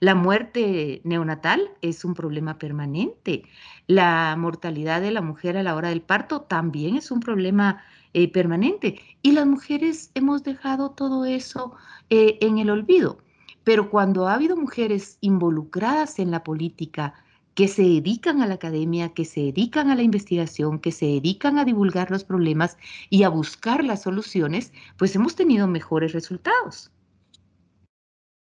La 0.00 0.14
muerte 0.14 1.00
neonatal 1.04 1.70
es 1.80 2.04
un 2.04 2.14
problema 2.14 2.58
permanente. 2.58 3.44
La 3.86 4.34
mortalidad 4.36 5.00
de 5.00 5.10
la 5.10 5.22
mujer 5.22 5.56
a 5.56 5.62
la 5.62 5.74
hora 5.74 5.88
del 5.88 6.02
parto 6.02 6.42
también 6.42 6.96
es 6.96 7.10
un 7.10 7.20
problema 7.20 7.82
eh, 8.12 8.30
permanente. 8.30 9.00
Y 9.22 9.32
las 9.32 9.46
mujeres 9.46 10.10
hemos 10.14 10.42
dejado 10.42 10.90
todo 10.90 11.24
eso 11.24 11.74
eh, 12.08 12.38
en 12.40 12.58
el 12.58 12.70
olvido. 12.70 13.18
Pero 13.62 13.90
cuando 13.90 14.26
ha 14.26 14.34
habido 14.34 14.56
mujeres 14.56 15.18
involucradas 15.20 16.18
en 16.18 16.30
la 16.30 16.42
política, 16.42 17.14
que 17.54 17.68
se 17.68 17.82
dedican 17.82 18.42
a 18.42 18.46
la 18.46 18.54
academia, 18.54 19.10
que 19.10 19.24
se 19.24 19.40
dedican 19.40 19.90
a 19.90 19.96
la 19.96 20.02
investigación, 20.02 20.78
que 20.78 20.92
se 20.92 21.06
dedican 21.06 21.58
a 21.58 21.64
divulgar 21.64 22.10
los 22.10 22.24
problemas 22.24 22.76
y 23.10 23.24
a 23.24 23.28
buscar 23.28 23.84
las 23.84 24.02
soluciones, 24.02 24.72
pues 24.96 25.14
hemos 25.16 25.34
tenido 25.34 25.66
mejores 25.66 26.12
resultados. 26.12 26.90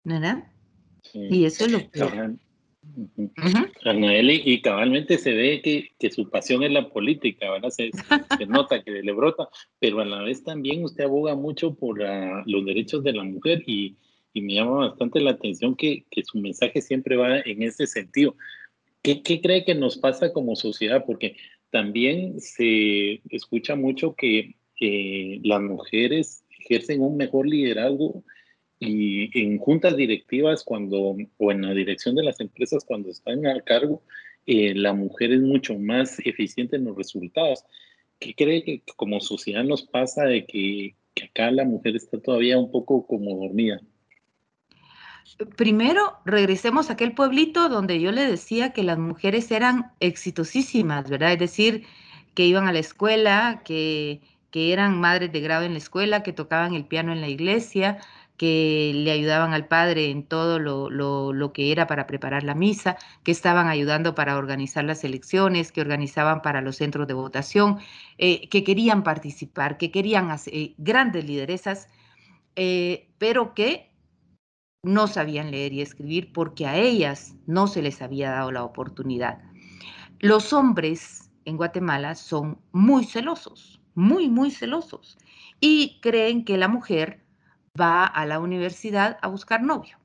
¿Verdad? 0.04 0.44
Y 1.14 1.44
eso 1.44 1.64
es 1.64 1.72
lo 1.72 1.78
que... 1.90 2.36
y 4.44 4.62
cabalmente 4.62 5.18
se 5.18 5.34
ve 5.34 5.60
que, 5.62 5.90
que, 5.98 6.10
su 6.10 6.28
pasión 6.30 6.62
es 6.62 6.70
la 6.70 6.88
política, 6.88 7.50
¿verdad? 7.50 7.70
Se, 7.70 7.90
se, 7.92 8.46
nota 8.46 8.82
que 8.82 8.90
le 8.90 9.12
brota, 9.12 9.48
pero 9.78 10.00
a 10.00 10.04
la 10.04 10.22
vez 10.22 10.44
también 10.44 10.84
usted 10.84 11.04
aboga 11.04 11.34
mucho 11.34 11.74
por 11.74 11.98
los 11.98 12.64
derechos 12.64 13.02
de 13.02 13.12
la 13.12 13.24
mujer 13.24 13.62
y, 13.66 13.96
y, 14.32 14.40
me 14.40 14.54
llama 14.54 14.88
bastante 14.88 15.20
la 15.20 15.32
atención 15.32 15.74
que, 15.74 16.04
que, 16.10 16.22
su 16.24 16.38
mensaje 16.38 16.80
siempre 16.80 17.16
va 17.16 17.38
en 17.40 17.62
ese 17.62 17.86
sentido. 17.86 18.36
¿Qué, 19.06 19.22
¿Qué, 19.22 19.40
cree 19.40 19.64
que 19.64 19.76
nos 19.76 19.98
pasa 19.98 20.32
como 20.32 20.56
sociedad? 20.56 21.04
Porque 21.06 21.36
también 21.70 22.40
se 22.40 23.20
escucha 23.30 23.76
mucho 23.76 24.16
que, 24.16 24.56
las 25.44 25.62
mujeres 25.62 26.44
ejercen 26.58 27.00
un 27.00 27.16
mejor 27.16 27.46
liderazgo 27.46 28.24
y 28.80 29.30
en 29.40 29.58
juntas 29.58 29.96
directivas 29.96 30.64
cuando, 30.64 31.16
o 31.38 31.52
en 31.52 31.62
la 31.62 31.72
dirección 31.72 32.16
de 32.16 32.24
las 32.24 32.40
empresas 32.40 32.84
cuando 32.84 33.10
están 33.10 33.46
a 33.46 33.60
cargo, 33.60 34.02
eh, 34.44 34.74
la 34.74 34.92
mujer 34.92 35.32
es 35.32 35.40
mucho 35.40 35.78
más 35.78 36.18
eficiente 36.26 36.74
en 36.74 36.84
los 36.86 36.96
resultados. 36.96 37.62
¿Qué 38.18 38.34
cree 38.34 38.64
que 38.64 38.82
como 38.96 39.20
sociedad 39.20 39.62
nos 39.62 39.84
pasa 39.84 40.24
de 40.24 40.46
que, 40.46 40.96
que 41.14 41.26
acá 41.26 41.52
la 41.52 41.64
mujer 41.64 41.94
está 41.94 42.20
todavía 42.20 42.58
un 42.58 42.72
poco 42.72 43.06
como 43.06 43.36
dormida? 43.36 43.80
Primero, 45.56 46.18
regresemos 46.24 46.88
a 46.88 46.94
aquel 46.94 47.12
pueblito 47.12 47.68
donde 47.68 48.00
yo 48.00 48.12
le 48.12 48.26
decía 48.26 48.72
que 48.72 48.82
las 48.82 48.98
mujeres 48.98 49.50
eran 49.50 49.92
exitosísimas, 50.00 51.08
¿verdad? 51.10 51.32
Es 51.32 51.38
decir, 51.38 51.86
que 52.34 52.46
iban 52.46 52.68
a 52.68 52.72
la 52.72 52.78
escuela, 52.78 53.62
que, 53.64 54.20
que 54.50 54.72
eran 54.72 55.00
madres 55.00 55.32
de 55.32 55.40
grado 55.40 55.64
en 55.64 55.72
la 55.72 55.78
escuela, 55.78 56.22
que 56.22 56.32
tocaban 56.32 56.74
el 56.74 56.86
piano 56.86 57.12
en 57.12 57.20
la 57.20 57.28
iglesia, 57.28 57.98
que 58.36 58.92
le 58.94 59.10
ayudaban 59.10 59.52
al 59.54 59.66
padre 59.66 60.10
en 60.10 60.22
todo 60.22 60.58
lo, 60.58 60.90
lo, 60.90 61.52
que 61.52 61.72
era 61.72 61.86
para 61.86 62.06
preparar 62.06 62.42
la 62.44 62.54
misa, 62.54 62.96
que 63.22 63.32
estaban 63.32 63.68
ayudando 63.68 64.14
para 64.14 64.36
organizar 64.36 64.84
las 64.84 65.04
elecciones, 65.04 65.72
que 65.72 65.80
organizaban 65.80 66.42
para 66.42 66.60
los 66.60 66.76
centros 66.76 67.06
de 67.06 67.14
votación, 67.14 67.78
eh, 68.18 68.48
que 68.48 68.64
querían 68.64 69.02
participar, 69.02 69.78
que 69.78 69.90
querían 69.90 70.30
hacer 70.30 70.54
eh, 70.54 70.74
grandes 70.78 71.24
lideresas, 71.24 71.88
eh, 72.56 73.08
pero 73.18 73.54
que 73.54 73.90
no 74.86 75.08
sabían 75.08 75.50
leer 75.50 75.72
y 75.72 75.82
escribir 75.82 76.32
porque 76.32 76.64
a 76.64 76.76
ellas 76.76 77.34
no 77.46 77.66
se 77.66 77.82
les 77.82 78.00
había 78.00 78.30
dado 78.30 78.52
la 78.52 78.62
oportunidad. 78.62 79.40
Los 80.20 80.52
hombres 80.52 81.28
en 81.44 81.56
Guatemala 81.56 82.14
son 82.14 82.58
muy 82.70 83.04
celosos, 83.04 83.80
muy, 83.96 84.28
muy 84.28 84.52
celosos, 84.52 85.18
y 85.60 85.98
creen 86.00 86.44
que 86.44 86.56
la 86.56 86.68
mujer 86.68 87.24
va 87.78 88.06
a 88.06 88.24
la 88.26 88.38
universidad 88.38 89.18
a 89.22 89.28
buscar 89.28 89.62
novio. 89.62 89.98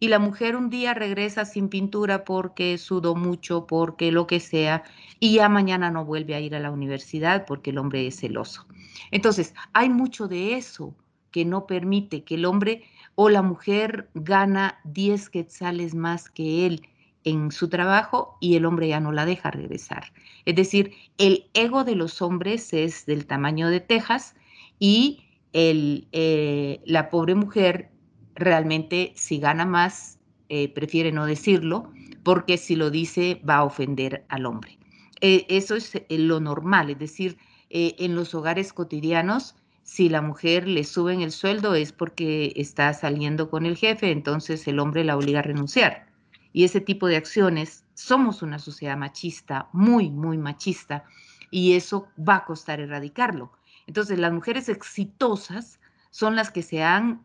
Y 0.00 0.08
la 0.08 0.18
mujer 0.18 0.56
un 0.56 0.70
día 0.70 0.94
regresa 0.94 1.44
sin 1.44 1.68
pintura 1.68 2.24
porque 2.24 2.78
sudó 2.78 3.14
mucho, 3.14 3.66
porque 3.66 4.10
lo 4.10 4.26
que 4.26 4.40
sea, 4.40 4.84
y 5.20 5.34
ya 5.34 5.50
mañana 5.50 5.90
no 5.90 6.06
vuelve 6.06 6.34
a 6.34 6.40
ir 6.40 6.54
a 6.54 6.60
la 6.60 6.70
universidad 6.70 7.44
porque 7.46 7.70
el 7.70 7.78
hombre 7.78 8.06
es 8.06 8.20
celoso. 8.20 8.66
Entonces, 9.10 9.54
hay 9.74 9.90
mucho 9.90 10.28
de 10.28 10.54
eso 10.54 10.94
que 11.30 11.44
no 11.44 11.66
permite 11.66 12.24
que 12.24 12.36
el 12.36 12.46
hombre 12.46 12.84
o 13.20 13.28
la 13.30 13.42
mujer 13.42 14.08
gana 14.14 14.78
10 14.84 15.30
quetzales 15.30 15.96
más 15.96 16.30
que 16.30 16.66
él 16.66 16.82
en 17.24 17.50
su 17.50 17.68
trabajo 17.68 18.38
y 18.40 18.54
el 18.54 18.64
hombre 18.64 18.86
ya 18.86 19.00
no 19.00 19.10
la 19.10 19.26
deja 19.26 19.50
regresar. 19.50 20.12
Es 20.44 20.54
decir, 20.54 20.92
el 21.18 21.46
ego 21.52 21.82
de 21.82 21.96
los 21.96 22.22
hombres 22.22 22.72
es 22.72 23.06
del 23.06 23.26
tamaño 23.26 23.70
de 23.70 23.80
Texas 23.80 24.36
y 24.78 25.24
el, 25.52 26.06
eh, 26.12 26.80
la 26.84 27.10
pobre 27.10 27.34
mujer 27.34 27.90
realmente 28.36 29.12
si 29.16 29.40
gana 29.40 29.66
más, 29.66 30.20
eh, 30.48 30.72
prefiere 30.72 31.10
no 31.10 31.26
decirlo, 31.26 31.90
porque 32.22 32.56
si 32.56 32.76
lo 32.76 32.88
dice 32.88 33.42
va 33.42 33.56
a 33.56 33.64
ofender 33.64 34.26
al 34.28 34.46
hombre. 34.46 34.78
Eh, 35.20 35.44
eso 35.48 35.74
es 35.74 36.00
lo 36.08 36.38
normal, 36.38 36.90
es 36.90 37.00
decir, 37.00 37.36
en 37.68 38.14
los 38.14 38.32
hogares 38.32 38.72
cotidianos, 38.72 39.56
si 39.88 40.10
la 40.10 40.20
mujer 40.20 40.68
le 40.68 40.84
suben 40.84 41.22
el 41.22 41.32
sueldo 41.32 41.74
es 41.74 41.92
porque 41.92 42.52
está 42.56 42.92
saliendo 42.92 43.48
con 43.48 43.64
el 43.64 43.74
jefe, 43.74 44.10
entonces 44.10 44.68
el 44.68 44.80
hombre 44.80 45.02
la 45.02 45.16
obliga 45.16 45.38
a 45.38 45.42
renunciar. 45.42 46.08
Y 46.52 46.64
ese 46.64 46.82
tipo 46.82 47.06
de 47.06 47.16
acciones, 47.16 47.86
somos 47.94 48.42
una 48.42 48.58
sociedad 48.58 48.98
machista, 48.98 49.70
muy, 49.72 50.10
muy 50.10 50.36
machista, 50.36 51.04
y 51.50 51.72
eso 51.72 52.06
va 52.16 52.36
a 52.36 52.44
costar 52.44 52.80
erradicarlo. 52.80 53.50
Entonces, 53.86 54.18
las 54.18 54.30
mujeres 54.30 54.68
exitosas 54.68 55.80
son 56.10 56.36
las 56.36 56.50
que 56.50 56.60
se 56.62 56.82
han 56.82 57.22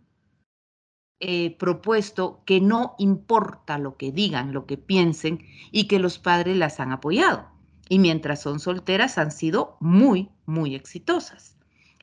eh, 1.19 1.57
propuesto 1.57 2.43
que 2.45 2.61
no 2.61 2.95
importa 2.97 3.77
lo 3.77 3.97
que 3.97 4.13
digan, 4.13 4.53
lo 4.53 4.65
que 4.65 4.77
piensen, 4.77 5.45
y 5.73 5.89
que 5.89 5.99
los 5.99 6.17
padres 6.17 6.55
las 6.55 6.79
han 6.79 6.93
apoyado. 6.93 7.45
Y 7.89 7.99
mientras 7.99 8.41
son 8.41 8.61
solteras 8.61 9.17
han 9.17 9.31
sido 9.31 9.75
muy, 9.81 10.29
muy 10.45 10.75
exitosas. 10.75 11.53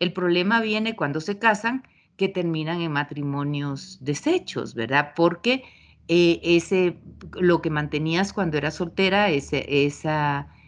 El 0.01 0.13
problema 0.13 0.61
viene 0.61 0.97
cuando 0.97 1.21
se 1.21 1.39
casan, 1.39 1.85
que 2.17 2.29
terminan 2.29 2.83
en 2.83 2.93
matrimonios 2.93 3.99
deshechos, 4.03 4.75
¿verdad? 4.75 5.13
Porque 5.17 5.63
eh, 6.09 6.39
ese, 6.43 6.99
lo 7.33 7.63
que 7.63 7.71
mantenías 7.71 8.35
cuando 8.35 8.59
eras 8.59 8.75
soltera, 8.75 9.31
ese, 9.31 9.65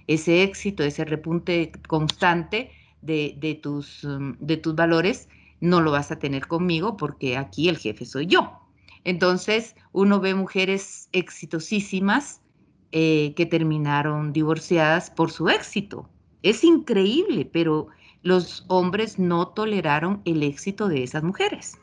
ese 0.06 0.42
éxito, 0.42 0.82
ese 0.82 1.04
repunte 1.04 1.72
constante 1.88 2.70
de, 3.02 3.58
tus, 3.62 4.02
mm, 4.04 4.32
de 4.38 4.56
tus 4.56 4.74
valores, 4.74 5.28
no 5.60 5.80
lo 5.80 5.90
vas 5.90 6.10
a 6.10 6.18
tener 6.18 6.46
conmigo 6.46 6.96
porque 6.96 7.36
aquí 7.36 7.68
el 7.68 7.76
jefe 7.76 8.06
soy 8.06 8.26
yo. 8.26 8.58
Entonces, 9.04 9.74
uno 9.92 10.20
ve 10.20 10.34
mujeres 10.34 11.08
exitosísimas 11.12 12.40
eh, 12.92 13.34
que 13.36 13.46
terminaron 13.46 14.32
divorciadas 14.32 15.10
por 15.10 15.30
su 15.30 15.48
éxito. 15.48 16.08
Es 16.42 16.64
increíble, 16.64 17.44
pero 17.44 17.88
los 18.22 18.64
hombres 18.68 19.18
no 19.18 19.48
toleraron 19.48 20.22
el 20.24 20.42
éxito 20.42 20.88
de 20.88 21.02
esas 21.02 21.22
mujeres, 21.22 21.78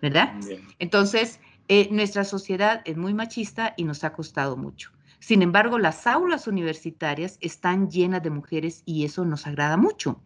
¿verdad? 0.00 0.34
Entonces, 0.78 1.40
eh, 1.68 1.88
nuestra 1.90 2.24
sociedad 2.24 2.82
es 2.84 2.96
muy 2.96 3.14
machista 3.14 3.74
y 3.76 3.84
nos 3.84 4.04
ha 4.04 4.12
costado 4.12 4.56
mucho. 4.56 4.90
Sin 5.20 5.40
embargo, 5.42 5.78
las 5.78 6.06
aulas 6.06 6.48
universitarias 6.48 7.38
están 7.40 7.88
llenas 7.88 8.22
de 8.22 8.30
mujeres 8.30 8.82
y 8.84 9.04
eso 9.04 9.24
nos 9.24 9.46
agrada 9.46 9.76
mucho, 9.76 10.20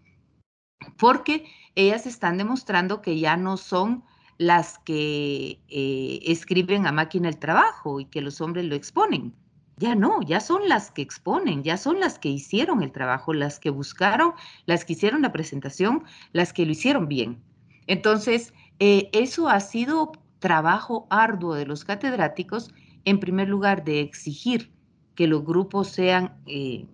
porque 0.99 1.45
ellas 1.75 2.07
están 2.07 2.39
demostrando 2.39 3.03
que 3.03 3.19
ya 3.19 3.37
no 3.37 3.59
son 3.59 4.05
las 4.39 4.79
que 4.79 5.61
eh, 5.69 6.21
escriben 6.23 6.87
a 6.87 6.93
máquina 6.93 7.29
el 7.29 7.39
trabajo 7.39 8.01
y 8.01 8.07
que 8.07 8.23
los 8.23 8.41
hombres 8.41 8.65
lo 8.65 8.75
exponen. 8.75 9.35
Ya 9.79 9.95
no, 9.95 10.23
ya 10.23 10.41
son 10.41 10.69
las 10.69 10.91
que 10.91 11.03
exponen, 11.03 11.63
ya 11.63 11.77
son 11.77 12.01
las 12.01 12.19
que 12.19 12.31
hicieron 12.31 12.83
el 12.83 12.93
trabajo, 12.93 13.35
las 13.35 13.61
que 13.61 13.69
buscaron, 13.69 14.33
las 14.65 14.87
que 14.87 14.95
hicieron 14.95 15.21
la 15.21 15.33
presentación, 15.33 16.05
las 16.33 16.55
que 16.55 16.65
lo 16.65 16.73
hicieron 16.73 17.09
bien. 17.09 17.43
Entonces, 17.87 18.55
eh, 18.79 19.11
eso 19.13 19.49
ha 19.49 19.61
sido 19.61 20.13
trabajo 20.39 21.07
arduo 21.11 21.55
de 21.55 21.67
los 21.67 21.85
catedráticos, 21.85 22.73
en 23.05 23.21
primer 23.21 23.49
lugar, 23.49 23.85
de 23.85 24.01
exigir 24.01 24.73
que 25.15 25.27
los 25.27 25.45
grupos 25.45 25.89
sean 25.89 26.35
eh, 26.47 26.87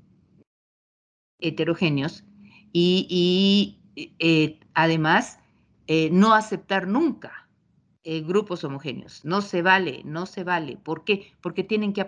heterogéneos 1.39 2.25
y, 2.73 3.79
eh, 3.95 4.59
además 4.75 5.39
no 6.11 6.33
aceptar 6.33 6.89
nunca 6.89 7.42
grupos 8.05 8.65
homogéneos. 8.65 9.25
No 9.25 9.43
se 9.43 9.63
vale, 9.63 10.03
no 10.05 10.27
se 10.27 10.45
vale. 10.45 10.77
¿Por 10.77 11.05
qué? 11.05 11.33
Porque 11.41 11.63
tienen 11.65 11.93
que 11.93 12.01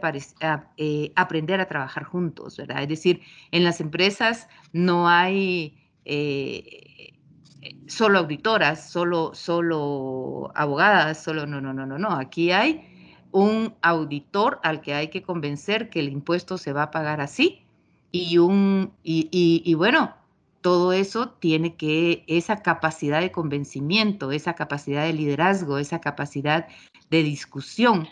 aprender 1.15 1.61
a 1.61 1.69
trabajar 1.69 2.05
juntos, 2.05 2.57
¿verdad? 2.57 2.83
Es 2.83 2.89
decir, 2.89 3.21
en 3.53 3.65
las 3.65 3.81
empresas 3.81 4.49
no 4.73 5.09
hay 5.09 5.79
solo 7.87 8.19
auditoras, 8.19 8.91
solo, 8.91 9.31
solo 9.35 10.51
abogadas, 10.55 11.23
solo 11.23 11.47
no, 11.47 11.61
no, 11.61 11.73
no, 11.73 11.87
no, 11.87 11.99
no. 11.99 12.11
Aquí 12.11 12.51
hay 12.51 12.91
un 13.31 13.75
auditor 13.83 14.61
al 14.63 14.81
que 14.81 14.95
hay 14.95 15.09
que 15.09 15.23
convencer 15.23 15.91
que 15.91 16.01
el 16.01 16.09
impuesto 16.09 16.59
se 16.59 16.73
va 16.73 16.85
a 16.85 16.91
pagar 16.91 17.21
así 17.21 17.65
y 18.13 18.39
un 18.39 18.93
y, 19.03 19.75
bueno, 19.75 20.15
todo 20.65 20.95
eso 20.95 21.29
tiene 21.41 21.77
que 21.77 22.25
esa 22.27 22.63
capacidad 22.63 23.21
de 23.21 23.31
convencimiento, 23.31 24.33
esa 24.33 24.55
capacidad 24.55 25.05
de 25.05 25.13
liderazgo, 25.13 25.77
esa 25.77 26.01
capacidad 26.01 26.69
de 27.11 27.23
discusión 27.23 28.09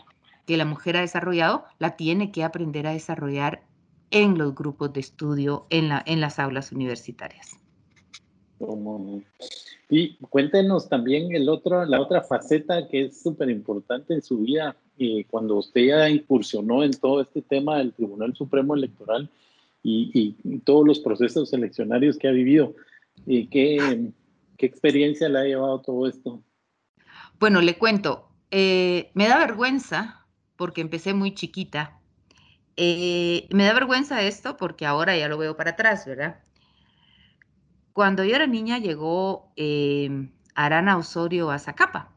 que 0.47 0.59
la 0.59 0.67
mujer 0.67 0.99
ha 0.99 1.01
desarrollado, 1.01 1.65
la 1.79 1.97
tiene 1.97 2.31
que 2.31 2.45
aprender 2.45 2.87
a 2.87 2.93
desarrollar 2.93 3.63
en 4.11 4.37
los 4.37 4.55
grupos 4.55 4.93
de 4.93 5.01
estudio, 5.01 5.67
en, 5.71 5.89
la, 5.89 6.03
en 6.05 6.21
las 6.21 6.39
aulas 6.39 6.73
universitarias. 6.73 7.57
Y 9.89 10.17
cuéntenos 10.17 10.91
también 10.91 11.31
la 11.47 12.01
otra 12.03 12.21
faceta 12.21 12.87
que 12.87 13.07
es 13.07 13.23
súper 13.23 13.49
importante 13.49 14.13
en 14.13 14.21
su 14.21 14.41
vida, 14.41 14.77
y 14.99 15.25
cuando 15.25 15.57
usted 15.57 15.87
ya 15.87 16.11
incursionó 16.11 16.85
en 16.85 16.91
todo 16.91 17.23
este 17.23 17.41
tema 17.41 17.79
del 17.79 17.95
Tribunal 17.95 18.37
Supremo 18.37 18.75
Electoral 18.75 19.31
y, 19.83 20.61
todos 20.65 20.87
los 20.87 21.01
procesos 21.01 21.53
eleccionarios 21.53 22.19
que 22.19 22.29
ha 22.29 22.33
vivido. 22.33 22.75
¿Y 23.27 23.49
qué, 23.49 24.13
experiencia 24.59 25.29
le 25.29 25.39
ha 25.41 25.45
llevado 25.45 25.81
todo 25.81 26.07
esto? 26.07 26.41
Bueno, 27.41 27.61
le 27.61 27.77
cuento, 27.77 28.29
eh, 28.53 29.11
me 29.15 29.27
da 29.27 29.39
vergüenza 29.39 30.25
porque 30.57 30.81
empecé 30.81 31.15
muy 31.15 31.35
chiquita. 31.35 31.99
Eh, 32.77 33.49
me 33.51 33.65
da 33.65 33.75
vergüenza 33.75 34.23
esto 34.23 34.57
porque 34.57 34.87
ahora 34.87 35.17
ya 35.17 35.29
lo 35.29 35.37
veo 35.37 35.57
para 35.57 35.73
atrás, 35.73 36.07
¿verdad? 36.07 36.41
Cuando 37.93 38.25
yo 38.25 38.37
era 38.37 38.47
niña 38.47 38.79
llegó 38.79 39.53
eh, 39.57 40.31
Arana 40.55 40.97
Osorio 40.97 41.51
a 41.51 41.59
Zacapa. 41.59 42.13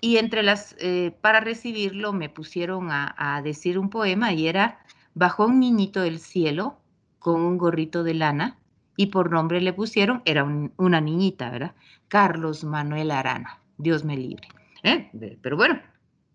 Y 0.00 0.16
entre 0.16 0.42
las, 0.42 0.74
eh, 0.80 1.16
para 1.20 1.38
recibirlo 1.38 2.12
me 2.12 2.28
pusieron 2.28 2.88
a, 2.90 3.40
decir 3.44 3.78
un 3.78 3.88
poema 3.88 4.32
y 4.32 4.48
era, 4.48 4.80
bajó 5.14 5.46
un 5.46 5.60
niñito 5.60 6.00
del 6.00 6.18
cielo 6.18 6.78
con 7.18 7.40
un 7.40 7.58
gorrito 7.58 8.02
de 8.02 8.14
lana 8.14 8.58
y 8.96 9.06
por 9.06 9.30
nombre 9.30 9.60
le 9.60 9.72
pusieron, 9.72 10.22
era 10.24 10.44
una 10.76 11.00
niñita, 11.00 11.50
¿verdad? 11.50 11.74
Carlos 12.08 12.64
Manuel 12.64 13.10
Arana, 13.10 13.58
Dios 13.78 14.04
me 14.04 14.16
libre. 14.16 14.48
¿eh? 14.82 15.10
Pero 15.40 15.56
bueno, 15.56 15.80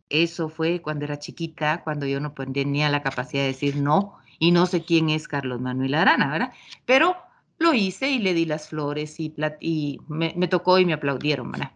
eso 0.09 0.49
fue 0.49 0.81
cuando 0.81 1.05
era 1.05 1.19
chiquita, 1.19 1.83
cuando 1.83 2.05
yo 2.05 2.19
no 2.19 2.31
tenía 2.31 2.89
la 2.89 3.03
capacidad 3.03 3.43
de 3.43 3.49
decir 3.49 3.75
no 3.77 4.17
y 4.39 4.51
no 4.51 4.65
sé 4.65 4.83
quién 4.83 5.09
es 5.09 5.27
Carlos 5.27 5.61
Manuel 5.61 5.93
Arana, 5.95 6.31
¿verdad? 6.31 6.51
Pero 6.85 7.15
lo 7.59 7.73
hice 7.73 8.09
y 8.09 8.19
le 8.19 8.33
di 8.33 8.45
las 8.45 8.69
flores 8.69 9.19
y, 9.19 9.33
y 9.59 9.99
me, 10.07 10.47
tocó 10.47 10.79
y 10.79 10.85
me 10.85 10.93
aplaudieron, 10.93 11.51
¿verdad? 11.51 11.71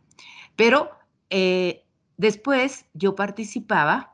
Pero 0.55 0.91
eh, 1.29 1.83
después 2.17 2.85
yo 2.93 3.15
participaba 3.15 4.10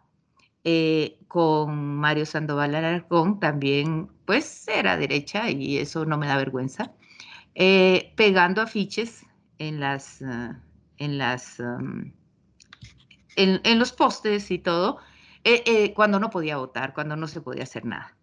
eh, 0.63 1.19
con 1.27 1.97
Mario 1.97 2.25
Sandoval 2.25 2.75
Alarcón, 2.75 3.39
también 3.39 4.09
pues 4.25 4.67
era 4.67 4.97
derecha 4.97 5.49
y 5.49 5.77
eso 5.77 6.05
no 6.05 6.17
me 6.17 6.27
da 6.27 6.37
vergüenza, 6.37 6.93
eh, 7.55 8.13
pegando 8.15 8.61
afiches 8.61 9.25
en 9.59 9.79
las, 9.79 10.21
ah, 10.21 10.59
en 10.97 11.17
las, 11.17 11.59
en, 11.59 12.13
en, 13.35 13.79
los 13.79 13.91
postes 13.91 14.51
y 14.51 14.59
todo, 14.59 14.99
cuando 15.95 16.19
no 16.19 16.29
podía 16.29 16.57
votar, 16.57 16.93
cuando 16.93 17.15
no 17.15 17.27
se 17.27 17.39
podía 17.39 17.63
hacer 17.63 17.85
nada. 17.85 18.17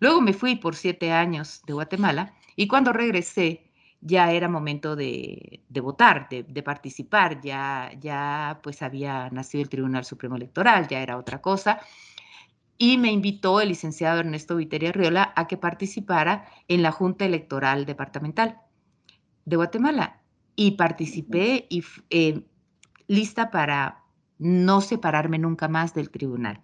Luego 0.00 0.20
me 0.20 0.32
fui 0.32 0.56
por 0.56 0.74
siete 0.74 1.12
años 1.12 1.62
de 1.66 1.74
Guatemala 1.74 2.34
y 2.56 2.66
cuando 2.66 2.92
regresé, 2.92 3.71
ya 4.02 4.32
era 4.32 4.48
momento 4.48 4.96
de, 4.96 5.62
votar, 5.80 6.28
de, 6.28 6.62
participar, 6.62 7.40
ya, 7.40 7.92
ya 8.00 8.60
pues 8.62 8.82
había 8.82 9.30
nacido 9.30 9.62
el 9.62 9.68
Tribunal 9.68 10.04
Supremo 10.04 10.36
Electoral, 10.36 10.88
ya 10.88 11.00
era 11.00 11.16
otra 11.16 11.40
cosa. 11.40 11.80
Y 12.76 12.98
me 12.98 13.12
invitó 13.12 13.60
el 13.60 13.68
licenciado 13.68 14.18
Ernesto 14.18 14.56
Viteria 14.56 14.90
Riola 14.90 15.32
a 15.36 15.46
que 15.46 15.56
participara 15.56 16.46
en 16.66 16.82
la 16.82 16.90
Junta 16.90 17.24
Electoral 17.24 17.86
Departamental 17.86 18.58
de 19.44 19.56
Guatemala. 19.56 20.20
Y 20.56 20.72
participé 20.72 21.66
y 21.70 21.84
eh, 22.10 22.44
lista 23.06 23.50
para 23.50 24.02
no 24.38 24.80
separarme 24.80 25.38
nunca 25.38 25.68
más 25.68 25.94
del 25.94 26.10
tribunal, 26.10 26.60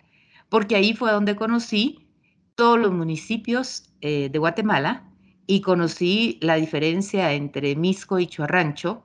porque 0.48 0.74
ahí 0.74 0.94
fue 0.94 1.12
donde 1.12 1.37
conocí 1.37 2.09
todos 2.57 2.79
los 2.79 2.92
municipios 2.92 3.92
eh, 4.01 4.29
de 4.31 4.38
Guatemala, 4.38 5.08
y 5.48 5.62
conocí 5.62 6.38
la 6.42 6.56
diferencia 6.56 7.32
entre 7.32 7.74
Misco 7.74 8.18
y 8.18 8.26
Chuarrancho 8.26 9.02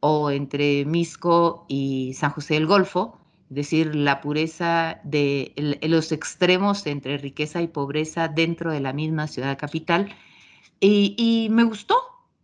o 0.00 0.32
entre 0.32 0.84
Misco 0.84 1.64
y 1.68 2.12
San 2.14 2.32
José 2.32 2.54
del 2.54 2.66
Golfo, 2.66 3.16
es 3.48 3.54
decir, 3.54 3.94
la 3.94 4.20
pureza 4.20 5.00
de 5.04 5.78
los 5.82 6.10
extremos 6.10 6.84
entre 6.88 7.18
riqueza 7.18 7.62
y 7.62 7.68
pobreza 7.68 8.26
dentro 8.26 8.72
de 8.72 8.80
la 8.80 8.92
misma 8.92 9.28
ciudad 9.28 9.56
capital. 9.56 10.12
Y, 10.80 11.14
y 11.16 11.50
me 11.50 11.62
gustó, 11.62 11.96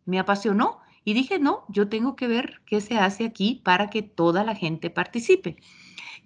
me 0.07 0.21
apasionó 0.21 0.79
y 1.05 1.13
dije, 1.13 1.41
no, 1.41 1.65
yo 1.69 1.89
tengo 1.89 2.15
que 2.15 2.29
ver 2.29 2.63
qué 2.65 2.81
se 2.81 2.97
hace 2.97 3.25
aquí 3.25 3.61
para 3.65 3.91
que 3.91 4.03
toda 4.03 4.45
la 4.45 4.55
gente 4.55 4.89
participe. 4.89 5.57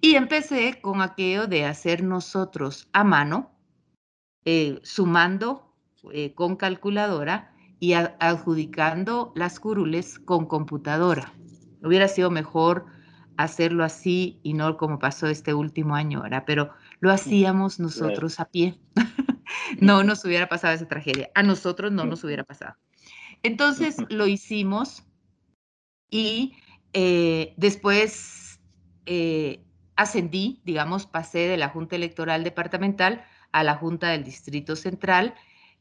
Y 0.02 0.16
empecé 0.16 0.82
con 0.82 1.00
aquello 1.00 1.46
de 1.46 1.64
hacer 1.64 2.04
nosotros 2.04 2.90
a 2.92 3.04
mano, 3.04 3.50
eh, 4.44 4.80
sumando 4.82 5.65
eh, 6.12 6.34
con 6.34 6.56
calculadora 6.56 7.52
y 7.78 7.92
adjudicando 7.92 9.32
las 9.34 9.60
curules 9.60 10.18
con 10.18 10.46
computadora. 10.46 11.32
Hubiera 11.82 12.08
sido 12.08 12.30
mejor 12.30 12.86
hacerlo 13.36 13.84
así 13.84 14.40
y 14.42 14.54
no 14.54 14.76
como 14.76 14.98
pasó 14.98 15.26
este 15.26 15.52
último 15.52 15.94
año, 15.94 16.22
¿verdad? 16.22 16.44
Pero 16.46 16.70
lo 17.00 17.12
hacíamos 17.12 17.78
nosotros 17.78 18.40
a 18.40 18.46
pie. 18.46 18.78
no 19.80 20.02
nos 20.02 20.24
hubiera 20.24 20.48
pasado 20.48 20.74
esa 20.74 20.88
tragedia. 20.88 21.30
A 21.34 21.42
nosotros 21.42 21.92
no 21.92 22.04
nos 22.04 22.24
hubiera 22.24 22.44
pasado. 22.44 22.76
Entonces 23.42 23.96
lo 24.08 24.26
hicimos 24.26 25.04
y 26.10 26.54
eh, 26.92 27.54
después 27.56 28.60
eh, 29.04 29.62
ascendí, 29.96 30.62
digamos, 30.64 31.06
pasé 31.06 31.40
de 31.40 31.56
la 31.56 31.68
Junta 31.68 31.96
Electoral 31.96 32.42
Departamental 32.42 33.24
a 33.52 33.64
la 33.64 33.74
Junta 33.74 34.08
del 34.08 34.24
Distrito 34.24 34.76
Central 34.76 35.34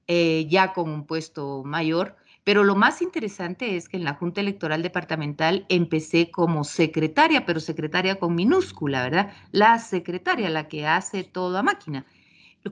eh, 0.07 0.47
ya 0.49 0.73
con 0.73 0.89
un 0.89 1.05
puesto 1.05 1.63
mayor, 1.63 2.15
Pero 2.43 2.63
lo 2.63 2.75
más 2.75 3.01
interesante 3.01 3.75
es 3.75 3.89
que 3.89 3.97
en 3.97 4.03
la 4.03 4.13
Junta 4.13 4.39
Electoral 4.41 4.83
Departamental 4.83 5.65
empecé 5.67 6.29
como 6.29 6.63
secretaria, 6.63 7.43
pero 7.45 7.59
secretaria 7.59 8.19
con 8.19 8.35
minúscula, 8.35 9.01
¿verdad? 9.03 9.33
La 9.51 9.79
secretaria, 9.79 10.49
la 10.51 10.67
que 10.67 10.85
hace 10.85 11.23
todo 11.23 11.57
a 11.57 11.63
máquina. 11.63 12.05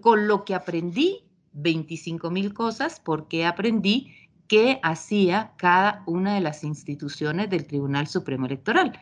Con 0.01 0.27
lo 0.27 0.45
que 0.45 0.53
aprendí 0.55 1.23
25 1.53 2.29
mil 2.31 2.53
cosas, 2.53 2.99
porque 2.99 3.45
aprendí 3.45 4.13
qué 4.47 4.79
hacía 4.83 5.53
cada 5.57 6.03
una 6.05 6.35
de 6.35 6.41
las 6.41 6.63
instituciones 6.63 7.49
del 7.49 7.65
Tribunal 7.65 8.07
Supremo 8.07 8.45
Electoral. 8.45 8.93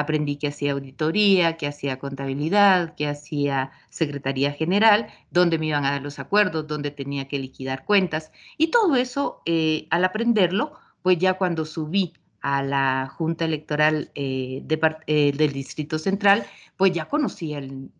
Aprendí 0.00 0.36
que 0.36 0.48
hacía 0.48 0.72
auditoría, 0.72 1.56
que 1.56 1.66
hacía 1.66 1.98
contabilidad, 1.98 2.94
que 2.94 3.06
hacía 3.06 3.70
Secretaría 3.90 4.52
General, 4.52 5.08
dónde 5.30 5.58
me 5.58 5.66
iban 5.66 5.84
a 5.84 5.92
dar 5.92 6.02
los 6.02 6.18
acuerdos, 6.18 6.66
dónde 6.66 6.90
tenía 6.90 7.28
que 7.28 7.38
liquidar 7.38 7.84
cuentas. 7.84 8.32
Y 8.56 8.68
todo 8.68 8.96
eso, 8.96 9.42
eh, 9.46 9.86
al 9.90 10.04
aprenderlo, 10.04 10.72
pues 11.02 11.18
ya 11.18 11.34
cuando 11.34 11.64
subí 11.66 12.14
a 12.40 12.62
la 12.62 13.12
Junta 13.14 13.44
Electoral 13.44 14.10
eh, 14.14 14.64
eh, 15.06 15.32
del 15.36 15.52
Distrito 15.52 15.98
Central, 15.98 16.46
pues 16.76 16.92
ya 16.92 17.06
conocía 17.06 17.58
el, 17.58 17.90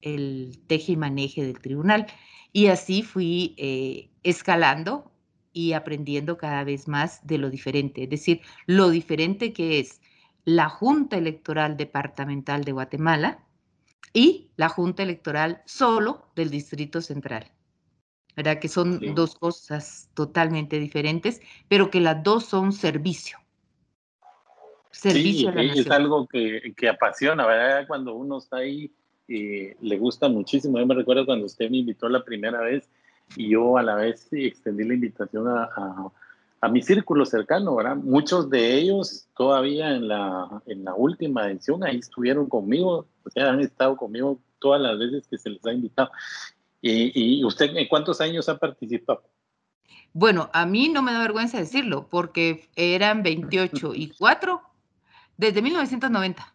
el 0.00 0.60
teje 0.66 0.92
y 0.92 0.96
maneje 0.96 1.44
del 1.44 1.60
tribunal. 1.60 2.06
Y 2.52 2.68
así 2.68 3.02
fui 3.02 3.54
escalando 4.22 5.12
y 5.52 5.72
aprendiendo 5.72 6.36
cada 6.38 6.64
vez 6.64 6.88
más 6.88 7.26
de 7.26 7.38
lo 7.38 7.50
diferente, 7.50 8.04
es 8.04 8.10
decir, 8.10 8.40
lo 8.66 8.90
diferente 8.90 9.52
que 9.52 9.78
es 9.78 10.00
la 10.46 10.68
Junta 10.68 11.18
Electoral 11.18 11.76
Departamental 11.76 12.64
de 12.64 12.72
Guatemala 12.72 13.40
y 14.14 14.48
la 14.56 14.68
Junta 14.68 15.02
Electoral 15.02 15.60
solo 15.66 16.28
del 16.34 16.50
Distrito 16.50 17.02
Central. 17.02 17.50
¿Verdad? 18.36 18.60
Que 18.60 18.68
son 18.68 19.14
dos 19.14 19.34
cosas 19.34 20.08
totalmente 20.14 20.78
diferentes, 20.78 21.40
pero 21.68 21.90
que 21.90 22.00
las 22.00 22.22
dos 22.22 22.44
son 22.44 22.72
servicio. 22.72 23.38
Servicio 24.90 25.52
sí, 25.52 25.80
es 25.80 25.90
algo 25.90 26.26
que, 26.26 26.72
que, 26.76 26.88
apasiona, 26.88 27.46
¿verdad? 27.46 27.86
Cuando 27.88 28.14
uno 28.14 28.38
está 28.38 28.58
ahí, 28.58 28.90
eh, 29.28 29.76
le 29.80 29.98
gusta 29.98 30.28
muchísimo. 30.28 30.78
Yo 30.78 30.86
me 30.86 30.94
recuerdo 30.94 31.26
cuando 31.26 31.46
usted 31.46 31.70
me 31.70 31.78
invitó 31.78 32.08
la 32.08 32.24
primera 32.24 32.60
vez 32.60 32.88
y 33.36 33.50
yo 33.50 33.78
a 33.78 33.82
la 33.82 33.96
vez 33.96 34.28
extendí 34.30 34.84
la 34.84 34.94
invitación 34.94 35.48
a 35.48 35.64
a 35.64 36.10
mi 36.70 36.82
círculo 36.82 37.24
cercano, 37.24 37.76
¿verdad? 37.76 37.96
Muchos 37.96 38.50
de 38.50 38.74
ellos 38.74 39.28
todavía 39.36 39.94
en 39.94 40.08
la, 40.08 40.62
en 40.66 40.84
la 40.84 40.94
última 40.94 41.48
edición 41.48 41.84
ahí 41.84 41.98
estuvieron 41.98 42.48
conmigo, 42.48 43.06
o 43.24 43.30
sea, 43.30 43.50
han 43.50 43.60
estado 43.60 43.96
conmigo 43.96 44.40
todas 44.58 44.80
las 44.80 44.98
veces 44.98 45.26
que 45.28 45.38
se 45.38 45.50
les 45.50 45.64
ha 45.66 45.72
invitado. 45.72 46.10
¿Y, 46.80 47.38
y 47.38 47.44
usted 47.44 47.76
en 47.76 47.88
cuántos 47.88 48.20
años 48.20 48.48
ha 48.48 48.58
participado? 48.58 49.22
Bueno, 50.12 50.48
a 50.52 50.66
mí 50.66 50.88
no 50.88 51.02
me 51.02 51.12
da 51.12 51.20
vergüenza 51.20 51.58
decirlo, 51.58 52.08
porque 52.10 52.68
eran 52.74 53.22
28 53.22 53.94
y 53.94 54.08
4 54.18 54.60
desde 55.36 55.62
1990. 55.62 56.54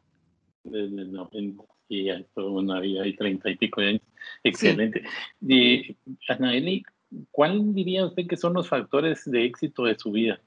Desde 0.64 1.02
el 1.02 1.12
90, 1.12 1.64
y 1.88 2.06
ya, 2.06 2.24
bueno, 2.36 2.74
hay 2.74 3.16
30 3.16 3.50
y 3.50 3.58
pico 3.58 3.82
de 3.82 3.88
años. 3.88 4.02
Excelente. 4.44 5.04
Sí. 5.46 5.48
Y, 5.54 5.98
Anaeli, 6.28 6.84
¿cuál 7.32 7.74
diría 7.74 8.06
usted 8.06 8.28
que 8.28 8.38
son 8.38 8.54
los 8.54 8.70
factores 8.70 9.30
de 9.30 9.46
éxito 9.46 9.84
de 9.84 9.98
su 9.98 10.12
vida? 10.12 10.40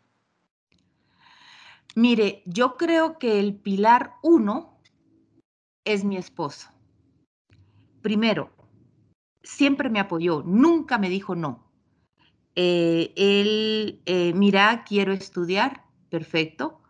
Mire, 1.94 2.42
yo 2.44 2.76
creo 2.76 3.18
que 3.18 3.38
el 3.38 3.54
pilar 3.54 4.14
uno 4.22 4.78
es 5.84 6.04
mi 6.04 6.16
esposo. 6.16 6.70
Primero, 8.02 8.50
siempre 9.42 9.88
me 9.88 10.00
apoyó, 10.00 10.42
nunca 10.44 10.98
me 10.98 11.08
dijo 11.08 11.34
no. 11.34 11.70
Eh, 12.56 13.12
él, 13.16 14.00
eh, 14.06 14.32
mira, 14.34 14.84
quiero 14.84 15.12
estudiar, 15.12 15.84
perfecto. 16.10 16.80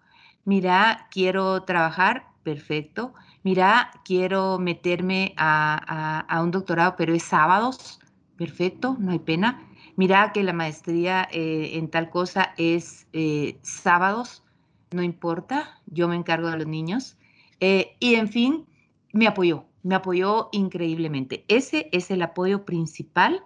Mira, 0.45 1.09
quiero 1.11 1.63
trabajar, 1.65 2.29
perfecto. 2.43 3.15
Mira, 3.43 3.91
quiero 4.05 4.59
meterme 4.59 5.35
a 5.37 6.41
un 6.43 6.51
doctorado, 6.51 6.95
pero 6.97 7.15
es 7.15 7.23
sábados 7.23 8.01
perfecto, 8.37 8.97
no 8.99 9.13
hay 9.13 9.19
pena. 9.19 9.67
Mira 9.97 10.33
que 10.33 10.43
la 10.43 10.53
maestría 10.53 11.29
eh, 11.31 11.73
en 11.75 11.89
tal 11.89 12.11
cosa 12.11 12.53
es 12.59 13.07
eh, 13.13 13.59
sábados, 13.63 14.43
no 14.91 15.03
importa, 15.03 15.81
yo 15.87 16.09
me 16.09 16.17
encargo 16.17 16.51
de 16.51 16.59
los 16.59 16.67
niños. 16.67 17.17
Eh, 17.61 17.95
y 18.01 18.15
en 18.15 18.29
fin, 18.29 18.67
me 19.13 19.29
apoyó, 19.29 19.65
me 19.83 19.95
apoyó 19.95 20.49
increíblemente. 20.53 21.45
Ese 21.49 21.89
es 21.93 22.11
el 22.11 22.23
apoyo 22.23 22.65
principal 22.65 23.43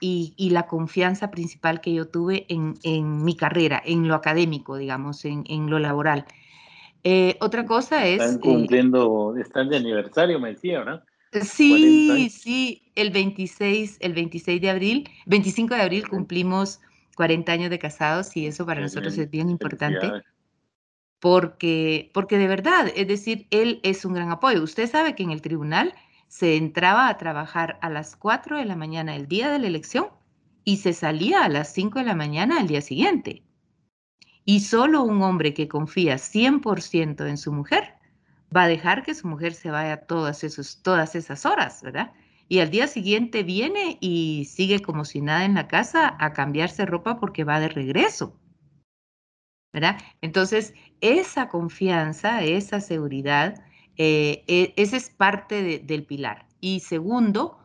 y, 0.00 0.34
la 0.50 0.66
confianza 0.66 1.30
principal 1.30 1.80
que 1.80 1.94
yo 1.94 2.06
tuve 2.06 2.46
en, 2.48 3.24
mi 3.24 3.34
carrera, 3.34 3.82
en 3.84 4.06
lo 4.06 4.14
académico, 4.14 4.76
digamos, 4.76 5.24
en, 5.24 5.44
en 5.48 5.70
lo 5.70 5.78
laboral. 5.78 6.26
otra 7.40 7.64
cosa 7.64 8.06
es... 8.06 8.20
Están 8.20 8.40
cumpliendo, 8.40 9.34
están 9.38 9.70
de 9.70 9.78
aniversario, 9.78 10.38
me 10.38 10.50
decía, 10.50 10.80
¿verdad? 10.80 11.04
Sí, 11.32 12.30
sí, 12.30 12.90
el 12.94 13.10
26, 13.10 13.98
el 14.00 14.14
26 14.14 14.60
de 14.60 14.70
abril, 14.70 15.10
25 15.26 15.74
de 15.74 15.82
abril 15.82 16.08
cumplimos 16.08 16.80
40 17.16 17.52
años 17.52 17.70
de 17.70 17.78
casados 17.78 18.36
y 18.36 18.46
eso 18.46 18.64
para 18.64 18.80
nosotros 18.80 19.16
es 19.18 19.30
bien 19.30 19.50
importante. 19.50 20.10
Porque, 21.18 22.10
porque 22.14 22.38
de 22.38 22.46
verdad, 22.46 22.92
es 22.94 23.08
decir, 23.08 23.46
él 23.50 23.80
es 23.82 24.04
un 24.04 24.14
gran 24.14 24.30
apoyo. 24.30 24.62
Usted 24.62 24.88
sabe 24.88 25.14
que 25.14 25.22
en 25.22 25.30
el 25.30 25.42
tribunal 25.42 25.94
se 26.28 26.56
entraba 26.56 27.08
a 27.08 27.16
trabajar 27.16 27.78
a 27.82 27.90
las 27.90 28.16
4 28.16 28.58
de 28.58 28.64
la 28.64 28.76
mañana 28.76 29.16
el 29.16 29.26
día 29.26 29.50
de 29.50 29.58
la 29.58 29.66
elección 29.66 30.08
y 30.64 30.78
se 30.78 30.92
salía 30.92 31.44
a 31.44 31.48
las 31.48 31.72
5 31.72 31.98
de 32.00 32.04
la 32.04 32.14
mañana 32.14 32.60
al 32.60 32.66
día 32.66 32.80
siguiente. 32.80 33.42
Y 34.44 34.60
solo 34.60 35.02
un 35.02 35.22
hombre 35.22 35.54
que 35.54 35.68
confía 35.68 36.18
100% 36.18 37.26
en 37.26 37.38
su 37.38 37.52
mujer 37.52 37.95
va 38.54 38.64
a 38.64 38.68
dejar 38.68 39.02
que 39.02 39.14
su 39.14 39.28
mujer 39.28 39.54
se 39.54 39.70
vaya 39.70 40.06
todas, 40.06 40.44
esos, 40.44 40.82
todas 40.82 41.14
esas 41.14 41.46
horas, 41.46 41.82
¿verdad? 41.82 42.12
Y 42.48 42.60
al 42.60 42.70
día 42.70 42.86
siguiente 42.86 43.42
viene 43.42 43.98
y 44.00 44.46
sigue 44.50 44.80
como 44.80 45.04
si 45.04 45.20
nada 45.20 45.44
en 45.44 45.54
la 45.54 45.68
casa 45.68 46.16
a 46.18 46.32
cambiarse 46.32 46.86
ropa 46.86 47.18
porque 47.18 47.44
va 47.44 47.60
de 47.60 47.68
regreso. 47.68 48.38
¿verdad? 49.76 49.98
Entonces, 50.22 50.72
esa 51.02 51.50
confianza, 51.50 52.42
esa 52.42 52.80
seguridad, 52.80 53.62
eh, 53.98 54.42
e, 54.46 54.72
ese 54.76 54.96
es 54.96 55.10
parte 55.10 55.80
del 55.80 56.06
pilar. 56.06 56.46
Y 56.62 56.80
segundo, 56.80 57.58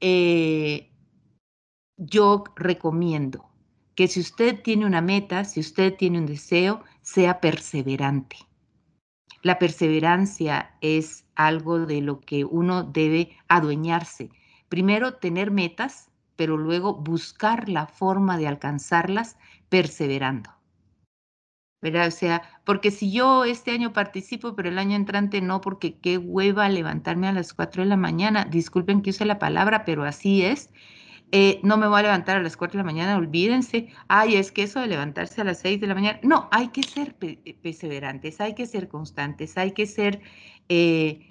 eh, 0.00 0.90
yo 1.96 2.44
recomiendo 2.56 3.48
que 3.94 4.08
si 4.08 4.20
usted 4.20 4.60
tiene 4.60 4.84
una 4.84 5.00
meta, 5.00 5.46
si 5.46 5.60
usted 5.60 5.94
tiene 5.96 6.18
un 6.18 6.26
deseo, 6.26 6.82
sea 7.00 7.40
perseverante. 7.40 8.36
La 9.44 9.58
perseverancia 9.58 10.74
es 10.80 11.26
algo 11.34 11.86
de 11.86 12.00
lo 12.00 12.18
que 12.20 12.46
uno 12.46 12.82
debe 12.82 13.36
adueñarse. 13.46 14.30
Primero, 14.70 15.16
tener 15.16 15.50
metas, 15.50 16.10
pero 16.34 16.56
luego 16.56 16.94
buscar 16.94 17.68
la 17.68 17.86
forma 17.86 18.38
de 18.38 18.48
alcanzarlas 18.48 19.36
perseverando. 19.68 20.50
¿verdad? 21.82 22.08
O 22.08 22.10
sea, 22.10 22.42
porque 22.64 22.90
si 22.90 23.12
yo 23.12 23.44
este 23.44 23.72
año 23.72 23.92
participo, 23.92 24.56
pero 24.56 24.70
el 24.70 24.78
año 24.78 24.96
entrante 24.96 25.42
no, 25.42 25.60
porque 25.60 25.98
qué 25.98 26.16
hueva 26.16 26.66
levantarme 26.70 27.28
a 27.28 27.32
las 27.32 27.52
4 27.52 27.82
de 27.82 27.90
la 27.90 27.98
mañana, 27.98 28.46
disculpen 28.46 29.02
que 29.02 29.10
use 29.10 29.26
la 29.26 29.38
palabra, 29.38 29.84
pero 29.84 30.04
así 30.04 30.42
es, 30.42 30.72
eh, 31.36 31.58
no 31.64 31.76
me 31.76 31.88
voy 31.88 31.98
a 31.98 32.02
levantar 32.02 32.36
a 32.36 32.42
las 32.44 32.56
4 32.56 32.78
de 32.78 32.84
la 32.84 32.92
mañana, 32.92 33.16
olvídense, 33.16 33.88
ay, 34.06 34.36
es 34.36 34.52
que 34.52 34.62
eso 34.62 34.78
de 34.78 34.86
levantarse 34.86 35.40
a 35.40 35.44
las 35.44 35.58
6 35.58 35.80
de 35.80 35.88
la 35.88 35.96
mañana, 35.96 36.20
no, 36.22 36.48
hay 36.52 36.68
que 36.68 36.84
ser 36.84 37.16
eh, 37.22 37.58
perseverantes, 37.60 38.40
hay 38.40 38.54
que 38.54 38.66
ser 38.66 38.86
constantes, 38.86 39.58
hay 39.58 39.72
que 39.72 39.86
ser 39.86 40.20
eh, 40.68 41.26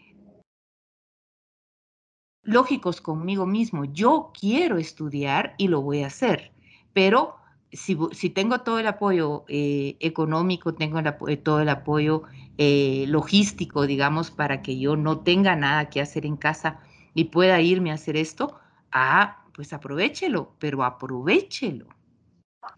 lógicos 2.41 2.99
conmigo 2.99 3.45
mismo. 3.45 3.85
Yo 3.85 4.33
quiero 4.37 4.77
estudiar 4.77 5.55
y 5.57 5.69
lo 5.69 5.81
voy 5.81 6.03
a 6.03 6.07
hacer, 6.07 6.51
pero 6.91 7.37
si, 7.71 7.95
tengo 8.29 8.59
todo 8.59 8.79
el 8.79 8.87
apoyo 8.87 9.45
económico, 9.47 10.73
tengo 10.73 11.01
todo 11.43 11.61
el 11.61 11.69
apoyo 11.69 12.23
logístico, 12.57 13.87
digamos, 13.87 14.31
para 14.31 14.61
que 14.61 14.77
yo 14.77 14.97
no 14.97 15.19
tenga 15.19 15.55
nada 15.55 15.89
que 15.89 16.01
hacer 16.01 16.25
en 16.25 16.35
casa 16.35 16.81
y 17.13 17.25
pueda 17.25 17.61
irme 17.61 17.91
a 17.91 17.93
hacer 17.93 18.17
esto, 18.17 18.59
ah, 18.91 19.42
pues 19.53 19.73
aprovechelo, 19.73 20.55
pero 20.59 20.83
aprovechelo. 20.83 21.87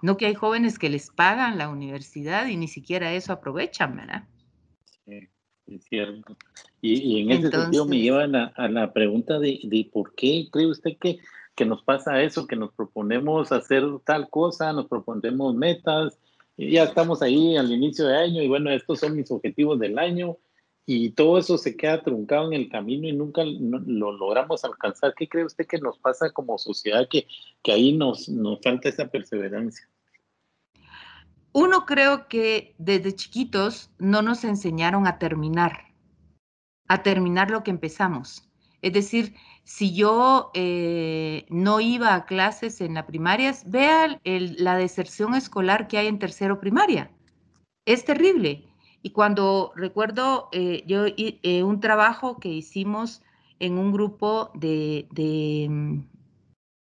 No 0.02 0.18
que 0.18 0.26
hay 0.26 0.34
jóvenes 0.34 0.80
que 0.80 0.90
les 0.90 1.10
pagan 1.10 1.58
la 1.58 1.70
universidad 1.70 2.48
y 2.48 2.58
ni 2.58 2.68
siquiera 2.68 3.14
eso 3.14 3.34
aprovechan, 3.34 3.96
¿verdad? 3.96 4.28
Sí, 5.06 5.30
es 5.68 5.84
cierto. 5.86 6.36
Y, 6.82 7.22
en 7.22 7.32
ese 7.32 7.52
sentido 7.52 7.86
me 7.86 8.00
lleva 8.00 8.24
a 8.24 8.68
la, 8.68 8.94
pregunta 8.94 9.40
de, 9.40 9.90
por 9.92 10.14
qué 10.16 10.48
cree 10.52 10.68
usted 10.68 10.98
que, 11.00 11.20
que 11.56 11.66
nos 11.66 11.84
pasa 11.84 12.22
eso, 12.22 12.46
que 12.46 12.56
nos 12.56 12.72
proponemos 12.74 13.52
hacer 13.52 13.84
tal 14.06 14.30
cosa, 14.30 14.74
nos 14.74 14.88
proponemos 14.88 15.56
metas, 15.56 16.18
y 16.58 16.72
ya 16.72 16.84
estamos 16.84 17.22
ahí 17.22 17.58
al 17.58 17.72
inicio 17.72 18.08
de 18.08 18.18
año 18.18 18.42
y 18.42 18.48
bueno, 18.48 18.70
estos 18.72 19.00
son 19.00 19.16
mis 19.16 19.30
objetivos 19.30 19.80
del 19.80 20.00
año 20.00 20.38
y 20.86 21.12
todo 21.12 21.40
eso 21.40 21.58
se 21.58 21.76
queda 21.76 22.04
truncado 22.04 22.48
en 22.48 22.54
el 22.54 22.70
camino 22.70 23.08
y 23.08 23.14
nunca 23.14 23.44
lo 23.44 24.12
logramos 24.12 24.64
alcanzar. 24.64 25.14
¿Qué 25.16 25.28
cree 25.28 25.46
usted 25.46 25.66
que 25.66 25.80
nos 25.80 25.98
pasa 25.98 26.32
como 26.32 26.58
sociedad 26.58 27.08
que, 27.10 27.28
que 27.64 27.72
ahí 27.72 27.94
nos, 27.94 28.30
falta 28.64 28.90
esa 28.90 29.08
perseverancia? 29.08 29.88
uno 31.56 31.86
creo 31.86 32.28
que 32.28 32.76
desde 32.78 33.16
chiquitos 33.16 33.90
no 33.98 34.22
nos 34.22 34.44
enseñaron 34.44 35.08
a 35.08 35.20
terminar, 35.20 35.94
a 36.90 37.02
terminar 37.02 37.50
lo 37.50 37.64
que 37.64 37.72
empezamos. 37.72 38.46
Es 38.82 38.92
decir, 38.92 39.36
si 39.64 39.96
yo 39.96 40.52
eh, 40.54 41.46
no 41.48 41.80
iba 41.80 42.14
a 42.14 42.26
clases 42.26 42.82
en 42.82 42.96
la 42.96 43.06
primaria, 43.06 43.56
vea 43.66 44.20
la 44.26 44.76
deserción 44.76 45.34
escolar 45.34 45.88
que 45.88 45.98
hay 45.98 46.08
en 46.08 46.20
tercero 46.20 46.60
primaria. 46.60 47.10
Es 47.86 48.04
terrible. 48.04 48.68
Y 49.06 49.12
cuando 49.12 49.72
recuerdo 49.76 50.50
eh, 50.52 50.84
yo 50.88 51.06
eh, 51.06 51.62
un 51.62 51.80
trabajo 51.80 52.40
que 52.40 52.50
hicimos 52.50 53.22
en 53.60 53.78
un 53.78 53.92
grupo 53.92 54.50
de, 54.56 55.08
de 55.12 55.68
mm, 55.70 56.08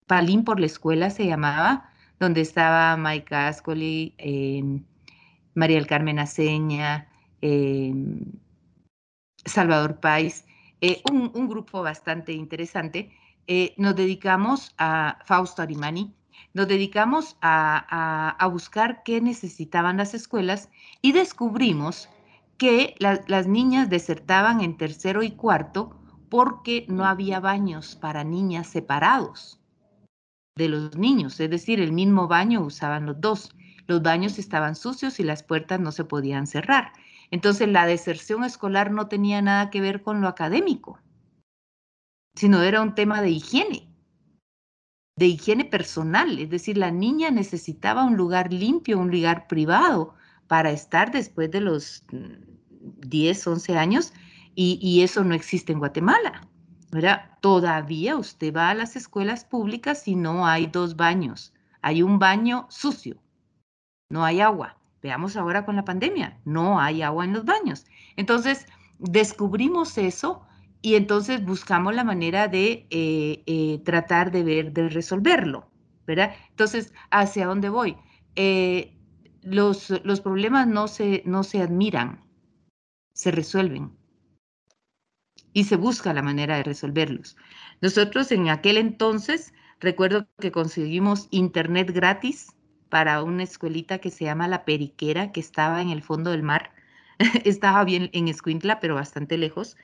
Palín 0.07 0.45
por 0.45 0.61
la 0.61 0.67
escuela 0.67 1.09
se 1.09 1.25
llamaba, 1.25 1.91
donde 2.21 2.43
estaba 2.43 2.99
Mike 2.99 3.35
Ascoli, 3.35 4.15
em, 4.19 4.85
María 5.55 5.79
del 5.79 5.87
Carmen 5.87 6.19
Aceña, 6.19 7.09
em, 7.41 8.21
Salvador 9.47 9.99
Pais, 9.99 10.45
eh, 10.83 11.01
un, 11.11 11.49
grupo 11.49 11.81
bastante 11.83 12.35
interesante, 12.35 13.11
eh, 13.47 13.73
nos 13.79 13.97
dedicamos 13.97 14.75
a 14.77 15.19
Fausto 15.25 15.63
Arimani, 15.63 16.15
nos 16.55 16.69
dedicamos 16.69 17.37
a, 17.41 18.49
buscar 18.51 19.03
qué 19.03 19.21
necesitaban 19.21 19.97
las 19.97 20.15
escuelas 20.15 20.71
y 21.01 21.13
descubrimos 21.13 22.09
que 22.59 22.95
las 22.99 23.47
niñas 23.47 23.91
desertaban 23.91 24.61
en 24.61 24.77
tercero 24.77 25.23
y 25.23 25.33
cuarto 25.33 25.99
porque 26.29 26.87
no 26.89 27.05
había 27.05 27.41
baños 27.41 27.97
para 27.97 28.25
niñas 28.25 28.67
separados 28.67 29.61
de 30.55 30.69
los 30.69 30.97
niños, 30.97 31.39
es 31.41 31.51
decir, 31.51 31.81
el 31.81 31.93
mismo 31.93 32.29
baño 32.29 32.61
usaban 32.61 33.07
los 33.07 33.21
dos. 33.21 33.55
Los 33.87 34.03
baños 34.03 34.39
estaban 34.39 34.75
sucios 34.75 35.19
y 35.19 35.25
las 35.25 35.43
puertas 35.43 35.81
no 35.81 35.93
se 35.93 36.05
podían 36.05 36.47
cerrar. 36.47 36.93
Entonces 37.31 37.69
la 37.69 37.87
deserción 37.87 38.45
escolar 38.45 38.91
no 38.91 39.09
tenía 39.09 39.43
nada 39.43 39.71
que 39.71 39.81
ver 39.81 40.03
con 40.03 40.21
lo 40.21 40.29
académico, 40.29 41.01
sino 42.35 42.63
era 42.63 42.83
un 42.83 42.95
tema 42.95 43.23
de 43.23 43.31
higiene, 43.31 43.92
de 45.17 45.27
higiene 45.27 45.65
personal. 45.65 46.39
Es 46.39 46.51
decir, 46.51 46.79
la 46.79 46.91
niña 46.91 47.31
necesitaba 47.31 48.05
un 48.05 48.17
lugar 48.17 48.53
limpio, 48.53 48.99
un 48.99 49.11
lugar 49.11 49.47
privado 49.47 50.15
para 50.47 50.71
estar 50.71 51.11
después 51.11 51.51
de 51.51 51.61
los 51.61 52.05
10, 52.81 53.47
mm, 53.47 53.51
11 53.51 53.79
años 53.79 54.13
y, 54.55 55.03
eso 55.03 55.25
no 55.25 55.35
existe 55.35 55.73
en 55.73 55.79
Guatemala. 55.79 56.47
Todavía 57.41 58.17
usted 58.17 58.55
va 58.55 58.71
a 58.71 58.75
las 58.75 58.97
escuelas 58.97 59.45
públicas 59.45 60.07
y 60.07 60.15
no 60.15 60.47
hay 60.47 60.67
dos 60.67 60.95
baños. 60.97 61.55
Hay 61.81 62.03
un 62.03 62.19
baño 62.19 62.67
sucio, 62.69 63.17
no 64.11 64.25
hay 64.25 64.41
agua. 64.41 64.77
Veamos 65.03 65.37
ahora 65.37 65.65
con 65.65 65.75
la 65.75 65.85
pandemia, 65.85 66.39
no 66.45 66.79
hay 66.79 67.03
agua 67.03 67.25
en 67.25 67.33
los 67.33 67.45
baños. 67.45 67.87
Entonces, 68.17 68.67
descubrimos 68.99 69.99
eso 69.99 70.47
y 70.83 70.97
entonces 70.97 71.45
buscamos 71.45 71.95
la 71.95 72.05
manera 72.05 72.49
de 72.49 72.87
eh, 72.91 73.43
eh, 73.47 73.81
tratar 73.85 74.33
de 74.33 74.43
ver, 74.43 74.73
de 74.73 74.89
resolverlo, 74.89 75.71
¿verdad? 76.07 76.35
Entonces, 76.51 76.93
¿hacia 77.11 77.47
dónde 77.47 77.69
voy? 77.69 77.97
Eh, 78.35 78.99
los, 79.43 79.91
los, 80.05 80.21
problemas 80.21 80.67
no 80.67 80.89
se, 80.89 81.23
no 81.25 81.45
se 81.45 81.63
admiran, 81.63 82.25
se 83.15 83.31
resuelven 83.31 83.97
y 85.53 85.65
se 85.65 85.77
busca 85.77 86.13
la 86.13 86.23
manera 86.23 86.57
de 86.57 86.65
resolverlos. 86.65 87.37
Nosotros 87.81 88.33
en 88.33 88.49
aquel 88.49 88.77
entonces, 88.77 89.53
recuerdo 89.79 90.27
que 90.41 90.51
conseguimos 90.51 91.29
internet 91.31 91.93
gratis 91.93 92.49
para 92.89 93.23
una 93.23 93.45
escuelita 93.45 93.99
que 93.99 94.11
se 94.11 94.25
llama 94.25 94.49
La 94.49 94.65
Periquera, 94.65 95.31
que 95.31 95.41
estaba 95.41 95.81
en 95.81 95.91
el 95.91 96.03
fondo 96.03 96.31
del 96.31 96.43
mar. 96.43 96.73
estaba 97.45 97.85
bien 97.85 98.11
en 98.13 98.29
Escuintla, 98.29 98.81
pero 98.81 98.97
bastante 98.97 99.39
lejos. 99.39 99.77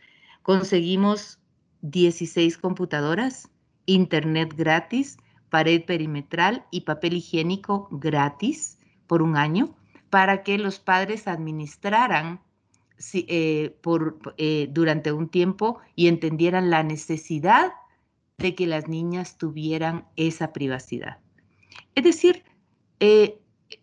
Conseguimos 0.49 1.39
16 1.83 2.57
computadoras, 2.57 3.51
internet 3.85 4.55
gratis, 4.57 5.19
pared 5.51 5.85
perimetral 5.85 6.65
y 6.71 6.87
papel 6.87 7.19
higiénico 7.19 7.87
gratis 7.91 8.79
por 9.07 9.21
un 9.21 9.37
año 9.37 9.77
para 10.09 10.43
que 10.45 10.57
los 10.57 10.79
padres 10.79 11.29
administraran 11.29 12.41
eh, 13.13 13.77
por, 13.83 14.19
eh, 14.39 14.71
durante 14.73 15.13
un 15.13 15.29
tiempo 15.29 15.81
y 15.95 16.09
entendieran 16.09 16.71
la 16.71 16.83
necesidad 16.83 17.73
de 18.39 18.55
que 18.55 18.67
las 18.67 18.89
niñas 18.89 19.37
tuvieran 19.37 20.07
esa 20.17 20.55
privacidad. 20.55 21.19
Es 21.95 22.05
decir, 22.05 22.43
eh, 23.01 23.39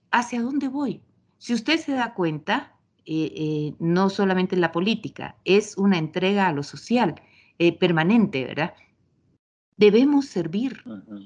¿hacia 0.10 0.41
dónde 0.41 0.67
voy? 0.67 1.04
Si 1.38 1.54
usted 1.54 1.80
se 1.80 1.91
da 1.91 2.15
cuenta, 2.15 2.75
eh, 3.06 3.32
eh, 3.36 3.74
no 3.80 4.10
solamente 4.10 4.56
en 4.56 4.62
la 4.62 4.72
política, 4.72 5.38
es 5.46 5.78
una 5.78 5.98
entrega 5.98 6.48
a 6.48 6.54
lo 6.54 6.63
social 6.63 7.15
permanente, 7.80 8.44
¿verdad? 8.44 8.74
Debemos 9.78 10.26
servir 10.26 10.84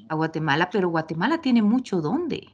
a 0.10 0.15
Guatemala, 0.15 0.70
pero 0.70 0.89
Guatemala 0.89 1.42
tiene 1.42 1.63
mucho 1.63 2.02
dónde, 2.02 2.50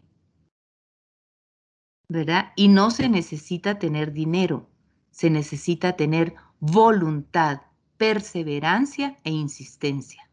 ¿verdad? 2.07 2.53
Y 2.55 2.67
no 2.67 2.91
se 2.91 3.09
necesita 3.09 3.79
tener 3.79 4.13
dinero, 4.13 4.69
se 5.11 5.29
necesita 5.29 5.93
tener 5.93 6.35
voluntad, 6.59 7.61
perseverancia 7.97 9.17
e 9.23 9.31
insistencia, 9.31 10.29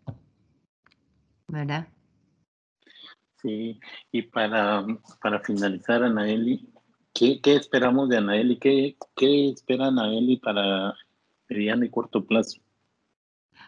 ¿verdad? 1.48 1.88
Sí, 3.37 3.81
y 4.12 4.22
para, 4.22 4.87
para 5.20 5.40
finalizar, 5.40 6.02
Anaeli, 6.02 6.71
¿qué, 7.12 7.40
¿qué, 7.40 7.57
esperamos 7.57 8.09
de 8.09 8.18
Anaeli? 8.18 8.59
¿Qué, 8.59 8.96
¿Qué 9.16 9.51
espera 9.51 9.88
Anaeli 9.88 10.37
para 10.38 10.94
mediano 11.48 11.85
y 11.85 11.90
corto 11.90 12.25
plazo? 12.25 12.61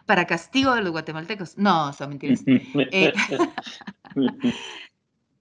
Para 0.05 0.25
castigo 0.25 0.75
de 0.75 0.81
los 0.81 0.91
guatemaltecos. 0.91 1.57
No, 1.57 1.91
son 1.93 2.09
mentiras. 2.09 2.43
Eh, 2.91 3.13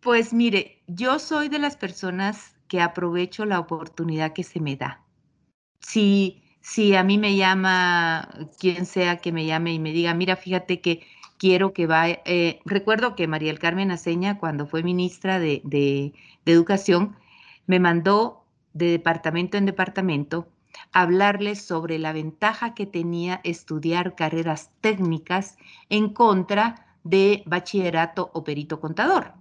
pues 0.00 0.32
mire, 0.32 0.82
yo 0.86 1.18
soy 1.18 1.48
de 1.48 1.58
las 1.58 1.76
personas 1.76 2.56
que 2.68 2.80
aprovecho 2.80 3.44
la 3.44 3.60
oportunidad 3.60 4.32
que 4.32 4.42
se 4.42 4.60
me 4.60 4.76
da. 4.76 5.04
Si, 5.80 6.42
si 6.60 6.94
a 6.94 7.04
mí 7.04 7.18
me 7.18 7.36
llama 7.36 8.28
quien 8.58 8.86
sea 8.86 9.18
que 9.18 9.32
me 9.32 9.44
llame 9.44 9.74
y 9.74 9.78
me 9.78 9.92
diga, 9.92 10.14
mira, 10.14 10.36
fíjate 10.36 10.80
que 10.80 11.06
quiero 11.38 11.72
que 11.72 11.86
vaya. 11.86 12.20
Eh, 12.24 12.60
recuerdo 12.64 13.14
que 13.14 13.28
María 13.28 13.48
del 13.48 13.58
Carmen 13.58 13.90
Aceña, 13.90 14.38
cuando 14.38 14.66
fue 14.66 14.82
ministra 14.82 15.38
de, 15.38 16.12
Educación, 16.46 17.16
me 17.66 17.80
mandó 17.80 18.44
de 18.72 18.90
departamento 18.90 19.56
en 19.56 19.66
departamento 19.66 20.48
hablarles 20.92 21.62
sobre 21.62 21.98
la 21.98 22.12
ventaja 22.12 22.74
que 22.74 22.86
tenía 22.86 23.40
estudiar 23.44 24.14
carreras 24.14 24.70
técnicas 24.80 25.56
en 25.88 26.08
contra 26.10 26.86
de 27.04 27.42
bachillerato 27.46 28.30
o 28.32 28.44
perito 28.44 28.80
contador. 28.80 29.34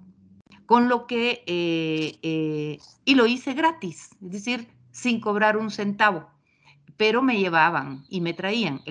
Con 0.66 0.90
lo 0.90 1.08
que, 1.08 1.44
eh, 1.46 2.20
eh, 2.22 2.78
y 3.06 3.16
lo 3.16 3.26
hice 3.26 3.54
gratis, 3.54 4.12
es 4.22 4.32
decir, 4.32 4.68
sin 4.92 5.20
cobrar 5.20 5.58
un 5.58 5.72
centavo, 5.72 6.30
pero 6.98 7.22
me 7.22 7.38
llevaban 7.38 8.06
y 8.10 8.22
me 8.22 8.34
traían. 8.34 8.82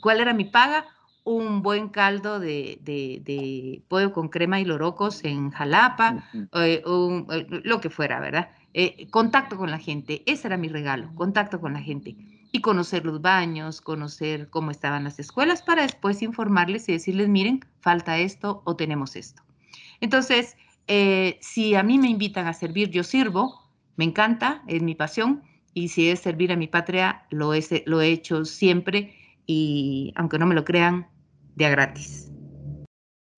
¿Cuál 0.00 0.20
era 0.20 0.34
mi 0.34 0.44
paga? 0.44 0.86
Un 1.28 1.60
buen 1.60 1.90
caldo 1.90 2.40
de, 2.40 3.82
pollo 3.88 4.12
con 4.12 4.28
crema 4.28 4.60
y 4.60 4.64
lorocos 4.64 5.22
en 5.24 5.50
Jalapa, 5.50 6.24
eh, 6.54 6.82
eh, 6.82 7.46
lo 7.64 7.80
que 7.80 7.90
fuera, 7.90 8.18
¿verdad? 8.18 8.48
Eh, 8.72 9.08
contacto 9.10 9.58
con 9.58 9.70
la 9.70 9.78
gente, 9.78 10.22
ese 10.24 10.46
era 10.48 10.56
mi 10.56 10.68
regalo, 10.68 11.14
contacto 11.14 11.60
con 11.60 11.74
la 11.74 11.82
gente 11.82 12.16
y 12.50 12.62
conocer 12.62 13.04
los 13.04 13.20
baños, 13.20 13.82
conocer 13.82 14.48
cómo 14.48 14.70
estaban 14.70 15.04
las 15.04 15.18
escuelas 15.18 15.60
para 15.60 15.82
después 15.82 16.22
informarles 16.22 16.88
y 16.88 16.92
decirles, 16.92 17.28
miren, 17.28 17.60
falta 17.80 18.16
esto 18.16 18.62
o 18.64 18.74
tenemos 18.74 19.14
esto. 19.14 19.42
Entonces, 20.00 20.56
si 21.40 21.74
a 21.74 21.82
mí 21.82 21.98
me 21.98 22.08
invitan 22.08 22.46
a 22.46 22.54
servir, 22.54 22.88
yo 22.88 23.04
sirvo, 23.04 23.70
me 23.96 24.06
encanta, 24.06 24.62
es 24.66 24.82
mi 24.82 24.94
pasión, 24.94 25.42
y 25.74 25.88
si 25.88 26.08
es 26.08 26.20
servir 26.20 26.52
a 26.52 26.56
mi 26.56 26.68
patria, 26.68 27.26
lo 27.28 27.52
lo 27.84 28.00
he 28.00 28.08
hecho 28.08 28.46
siempre 28.46 29.14
y 29.46 30.12
aunque 30.14 30.38
no 30.38 30.46
me 30.46 30.54
lo 30.54 30.64
crean, 30.64 31.06
de 31.58 31.70
gratis, 31.70 32.30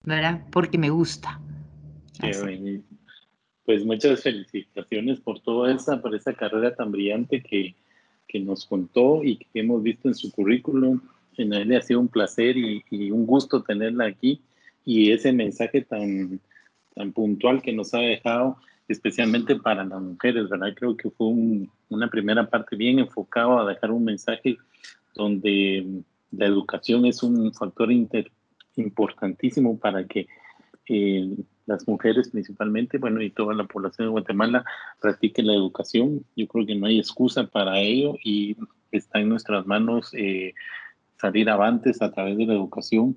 ¿verdad? 0.04 0.46
Porque 0.52 0.76
me 0.76 0.90
gusta. 0.90 1.40
Pues 3.64 3.84
muchas 3.84 4.22
felicitaciones 4.22 5.20
por 5.20 5.40
toda 5.40 5.74
esa, 5.74 6.02
por 6.02 6.14
esa 6.14 6.34
carrera 6.34 6.74
tan 6.74 6.92
brillante 6.92 7.42
que, 7.42 7.74
que 8.28 8.40
nos 8.40 8.66
contó 8.66 9.24
y 9.24 9.36
que 9.36 9.60
hemos 9.60 9.82
visto 9.82 10.08
en 10.08 10.14
su 10.14 10.30
currículum. 10.32 11.00
le 11.36 11.76
ha 11.76 11.80
sido 11.82 12.00
un 12.00 12.08
placer 12.08 12.58
y, 12.58 13.10
un 13.10 13.26
gusto 13.26 13.62
tenerla 13.62 14.06
aquí 14.06 14.42
y 14.84 15.12
ese 15.12 15.32
mensaje 15.32 15.80
tan, 15.80 16.40
tan 16.94 17.12
puntual 17.12 17.62
que 17.62 17.72
nos 17.72 17.94
ha 17.94 18.00
dejado, 18.00 18.58
especialmente 18.88 19.56
para 19.56 19.84
las 19.84 20.02
mujeres, 20.02 20.48
¿verdad? 20.50 20.74
Creo 20.76 20.94
que 20.94 21.10
fue 21.10 21.28
una 21.88 22.10
primera 22.10 22.50
parte 22.50 22.76
bien 22.76 22.98
enfocada 22.98 23.62
a 23.62 23.66
dejar 23.66 23.92
un 23.92 24.04
mensaje 24.04 24.58
donde 25.14 26.02
la 26.32 26.46
educación 26.46 27.06
es 27.06 27.22
un 27.22 27.52
factor 27.52 27.90
importantísimo 28.76 29.78
para 29.78 30.06
que 30.06 30.26
eh, 30.88 31.36
las 31.66 31.86
mujeres 31.86 32.30
principalmente, 32.30 32.98
bueno, 32.98 33.22
y 33.22 33.30
toda 33.30 33.54
la 33.54 33.64
población 33.64 34.08
de 34.08 34.12
Guatemala 34.12 34.64
practique 35.00 35.42
la 35.42 35.54
educación. 35.54 36.24
Yo 36.36 36.48
creo 36.48 36.66
que 36.66 36.74
no 36.74 36.86
hay 36.86 36.98
excusa 36.98 37.46
para 37.46 37.78
ello 37.78 38.16
y 38.24 38.56
está 38.90 39.20
en 39.20 39.28
nuestras 39.28 39.66
manos 39.66 40.12
eh, 40.14 40.54
salir 41.16 41.48
avantes 41.48 42.02
a 42.02 42.10
través 42.10 42.36
de 42.36 42.46
la 42.46 42.54
educación. 42.54 43.16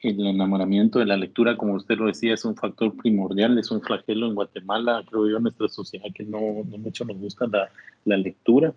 El 0.00 0.24
enamoramiento 0.26 0.98
de 0.98 1.06
la 1.06 1.16
lectura, 1.16 1.56
como 1.56 1.74
usted 1.74 1.96
lo 1.96 2.06
decía, 2.06 2.34
es 2.34 2.44
un 2.44 2.56
factor 2.56 2.94
primordial, 2.96 3.58
es 3.58 3.70
un 3.70 3.80
flagelo 3.80 4.26
en 4.26 4.34
Guatemala, 4.34 5.02
creo 5.08 5.28
yo, 5.28 5.38
en 5.38 5.44
nuestra 5.44 5.68
sociedad 5.68 6.06
que 6.14 6.24
no, 6.24 6.40
no 6.40 6.78
mucho 6.78 7.04
nos 7.04 7.16
gusta 7.16 7.46
la, 7.46 7.70
la 8.04 8.16
lectura. 8.16 8.74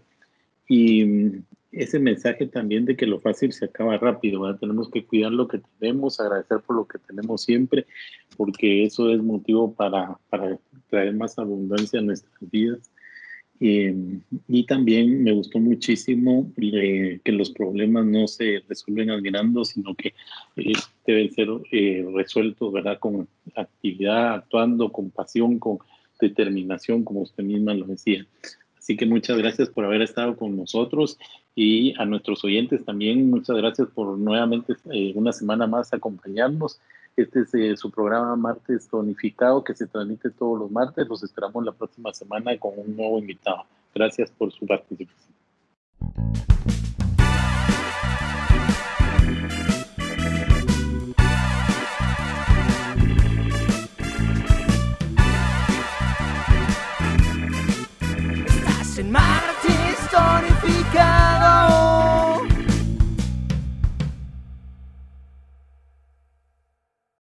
Y 0.68 1.44
ese 1.72 2.00
mensaje 2.00 2.48
también 2.48 2.86
de 2.86 2.96
que 2.96 3.06
lo 3.06 3.20
fácil 3.20 3.54
se 3.54 3.66
acaba 3.66 3.98
rápido, 3.98 4.56
tenemos 4.58 4.90
que 4.90 5.06
cuidar 5.06 5.32
lo 5.32 5.48
que 5.48 5.62
tenemos, 5.80 6.20
agradecer 6.20 6.60
por 6.60 6.76
lo 6.76 6.86
que 6.86 7.00
tenemos 7.00 7.44
siempre, 7.44 7.86
porque 8.36 8.84
eso 8.84 9.10
es 9.10 9.22
motivo 9.22 9.74
para, 9.74 10.18
para 10.30 10.58
traer 10.90 11.14
más 11.14 11.40
abundancia 11.40 12.00
a 12.00 12.04
nuestras 12.04 12.52
vidas. 12.52 12.92
y 13.60 14.66
también 14.66 15.24
me 15.24 15.34
gustó 15.34 15.60
muchísimo 15.60 16.52
eh, 16.58 17.20
que 17.24 17.32
los 17.32 17.52
problemas 17.52 18.06
no 18.06 18.28
se 18.28 18.64
resuelven 18.68 19.12
admirando, 19.12 19.64
sino 19.64 19.94
que 19.96 20.14
eh, 20.58 20.74
deben 21.06 21.32
ser 21.32 21.48
eh, 21.72 22.06
resueltos 22.14 22.74
¿verdad? 22.74 23.00
con 23.00 23.28
actividad, 23.56 24.34
actuando, 24.34 24.92
con 24.92 25.12
pasión, 25.12 25.60
con 25.60 25.78
determinación, 26.20 27.04
como 27.04 27.22
usted 27.22 27.44
misma 27.44 27.74
lo 27.74 27.86
decía. 27.86 28.26
Así 28.78 28.98
que 28.98 29.06
muchas 29.06 29.38
gracias 29.38 29.70
por 29.70 29.86
haber 29.86 30.02
estado 30.02 30.36
con 30.36 30.58
nosotros 30.58 31.20
y 31.56 31.94
a 32.00 32.06
nuestros 32.06 32.44
oyentes 32.44 32.86
también 32.86 33.30
muchas 33.30 33.58
gracias 33.58 33.90
por 33.90 34.18
nuevamente 34.18 34.76
eh, 34.92 35.12
una 35.16 35.34
semana 35.34 35.68
más 35.68 35.94
acompañarnos. 35.94 36.80
Este 37.18 37.42
es 37.42 37.54
eh, 37.54 37.76
su 37.76 37.92
programa 37.92 38.36
Martes 38.36 38.88
Tonificado 38.88 39.64
que 39.64 39.76
se 39.76 39.88
transmite 39.88 40.30
todos 40.30 40.60
los 40.60 40.72
martes. 40.72 41.08
Los 41.08 41.24
esperamos 41.24 41.66
la 41.66 41.74
próxima 41.74 42.14
semana 42.14 42.58
con 42.58 42.72
un 42.78 42.96
nuevo 42.96 43.20
invitado. 43.20 43.66
Gracias 43.94 44.32
por 44.32 44.52
su 44.52 44.66
participación. 44.66 45.32
Martin. 59.12 59.62